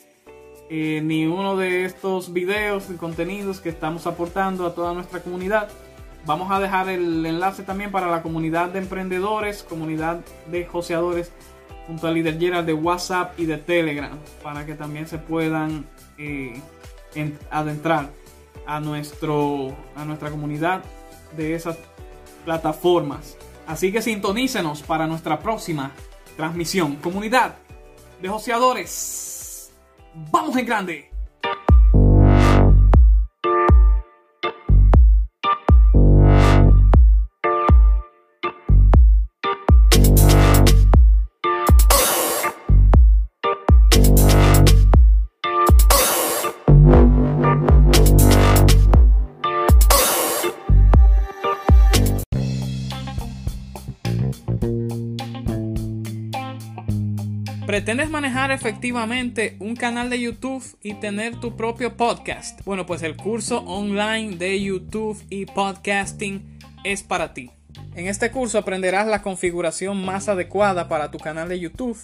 eh, 0.69 1.01
ni 1.03 1.27
uno 1.27 1.57
de 1.57 1.83
estos 1.83 2.31
videos 2.31 2.89
y 2.89 2.93
contenidos 2.93 3.59
que 3.59 3.67
estamos 3.67 4.07
aportando 4.07 4.65
a 4.65 4.73
toda 4.73 4.93
nuestra 4.93 5.19
comunidad. 5.19 5.67
Vamos 6.25 6.49
a 6.49 6.61
dejar 6.61 6.87
el 6.87 7.25
enlace 7.25 7.63
también 7.63 7.91
para 7.91 8.09
la 8.09 8.21
comunidad 8.21 8.69
de 8.69 8.79
emprendedores, 8.79 9.63
comunidad 9.63 10.21
de 10.47 10.65
joseadores 10.65 11.33
junto 11.87 12.07
a 12.07 12.11
Líder 12.11 12.39
Gerald 12.39 12.65
de 12.65 12.73
WhatsApp 12.73 13.37
y 13.37 13.45
de 13.45 13.57
Telegram 13.57 14.17
para 14.41 14.65
que 14.65 14.75
también 14.75 15.07
se 15.07 15.17
puedan 15.17 15.85
eh, 16.17 16.61
adentrar 17.51 18.11
a, 18.65 18.79
nuestro, 18.79 19.75
a 19.93 20.05
nuestra 20.05 20.31
comunidad 20.31 20.85
de 21.35 21.53
esas 21.53 21.77
plataformas. 22.45 23.37
Así 23.67 23.91
que 23.91 24.01
sintonícenos 24.01 24.81
para 24.81 25.07
nuestra 25.07 25.39
próxima 25.39 25.91
transmisión. 26.35 26.97
Comunidad 26.97 27.55
de 28.21 28.29
joseadores. 28.29 29.71
¡Vamos 30.31 30.55
en 30.57 30.65
grande! 30.65 31.12
¿Pretendes 57.65 58.09
manejar 58.09 58.51
efectivamente 58.51 59.55
un 59.59 59.77
canal 59.77 60.09
de 60.09 60.19
YouTube 60.19 60.61
y 60.81 60.95
tener 60.95 61.39
tu 61.39 61.55
propio 61.55 61.95
podcast? 61.95 62.59
Bueno, 62.65 62.85
pues 62.85 63.03
el 63.03 63.15
curso 63.15 63.59
online 63.59 64.35
de 64.35 64.61
YouTube 64.61 65.23
y 65.29 65.45
podcasting 65.45 66.59
es 66.83 67.03
para 67.03 67.33
ti. 67.33 67.51
En 67.95 68.07
este 68.07 68.31
curso 68.31 68.57
aprenderás 68.57 69.07
la 69.07 69.21
configuración 69.21 70.03
más 70.03 70.27
adecuada 70.27 70.89
para 70.89 71.09
tu 71.09 71.19
canal 71.19 71.47
de 71.47 71.57
YouTube, 71.57 71.97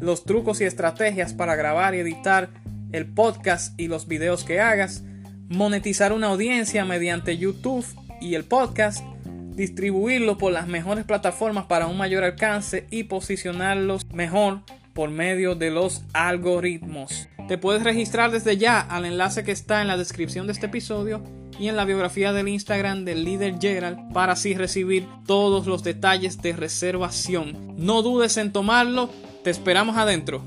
los 0.00 0.24
trucos 0.24 0.62
y 0.62 0.64
estrategias 0.64 1.34
para 1.34 1.56
grabar 1.56 1.94
y 1.94 1.98
editar 1.98 2.48
el 2.92 3.06
podcast 3.06 3.78
y 3.78 3.88
los 3.88 4.08
videos 4.08 4.44
que 4.44 4.60
hagas, 4.60 5.02
monetizar 5.50 6.14
una 6.14 6.28
audiencia 6.28 6.86
mediante 6.86 7.36
YouTube 7.36 7.84
y 8.18 8.34
el 8.34 8.44
podcast, 8.44 9.04
distribuirlo 9.26 10.38
por 10.38 10.54
las 10.54 10.68
mejores 10.68 11.04
plataformas 11.04 11.66
para 11.66 11.86
un 11.86 11.98
mayor 11.98 12.24
alcance 12.24 12.86
y 12.90 13.04
posicionarlos 13.04 14.06
mejor 14.14 14.62
por 14.92 15.10
medio 15.10 15.54
de 15.54 15.70
los 15.70 16.02
algoritmos. 16.12 17.28
Te 17.48 17.58
puedes 17.58 17.82
registrar 17.82 18.30
desde 18.30 18.56
ya 18.56 18.80
al 18.80 19.04
enlace 19.04 19.44
que 19.44 19.52
está 19.52 19.82
en 19.82 19.88
la 19.88 19.96
descripción 19.96 20.46
de 20.46 20.52
este 20.52 20.66
episodio 20.66 21.22
y 21.58 21.68
en 21.68 21.76
la 21.76 21.84
biografía 21.84 22.32
del 22.32 22.48
Instagram 22.48 23.04
del 23.04 23.24
líder 23.24 23.56
Gerald 23.60 24.12
para 24.12 24.32
así 24.32 24.54
recibir 24.54 25.06
todos 25.26 25.66
los 25.66 25.82
detalles 25.82 26.40
de 26.40 26.52
reservación. 26.52 27.74
No 27.76 28.02
dudes 28.02 28.36
en 28.36 28.52
tomarlo, 28.52 29.10
te 29.44 29.50
esperamos 29.50 29.96
adentro. 29.96 30.42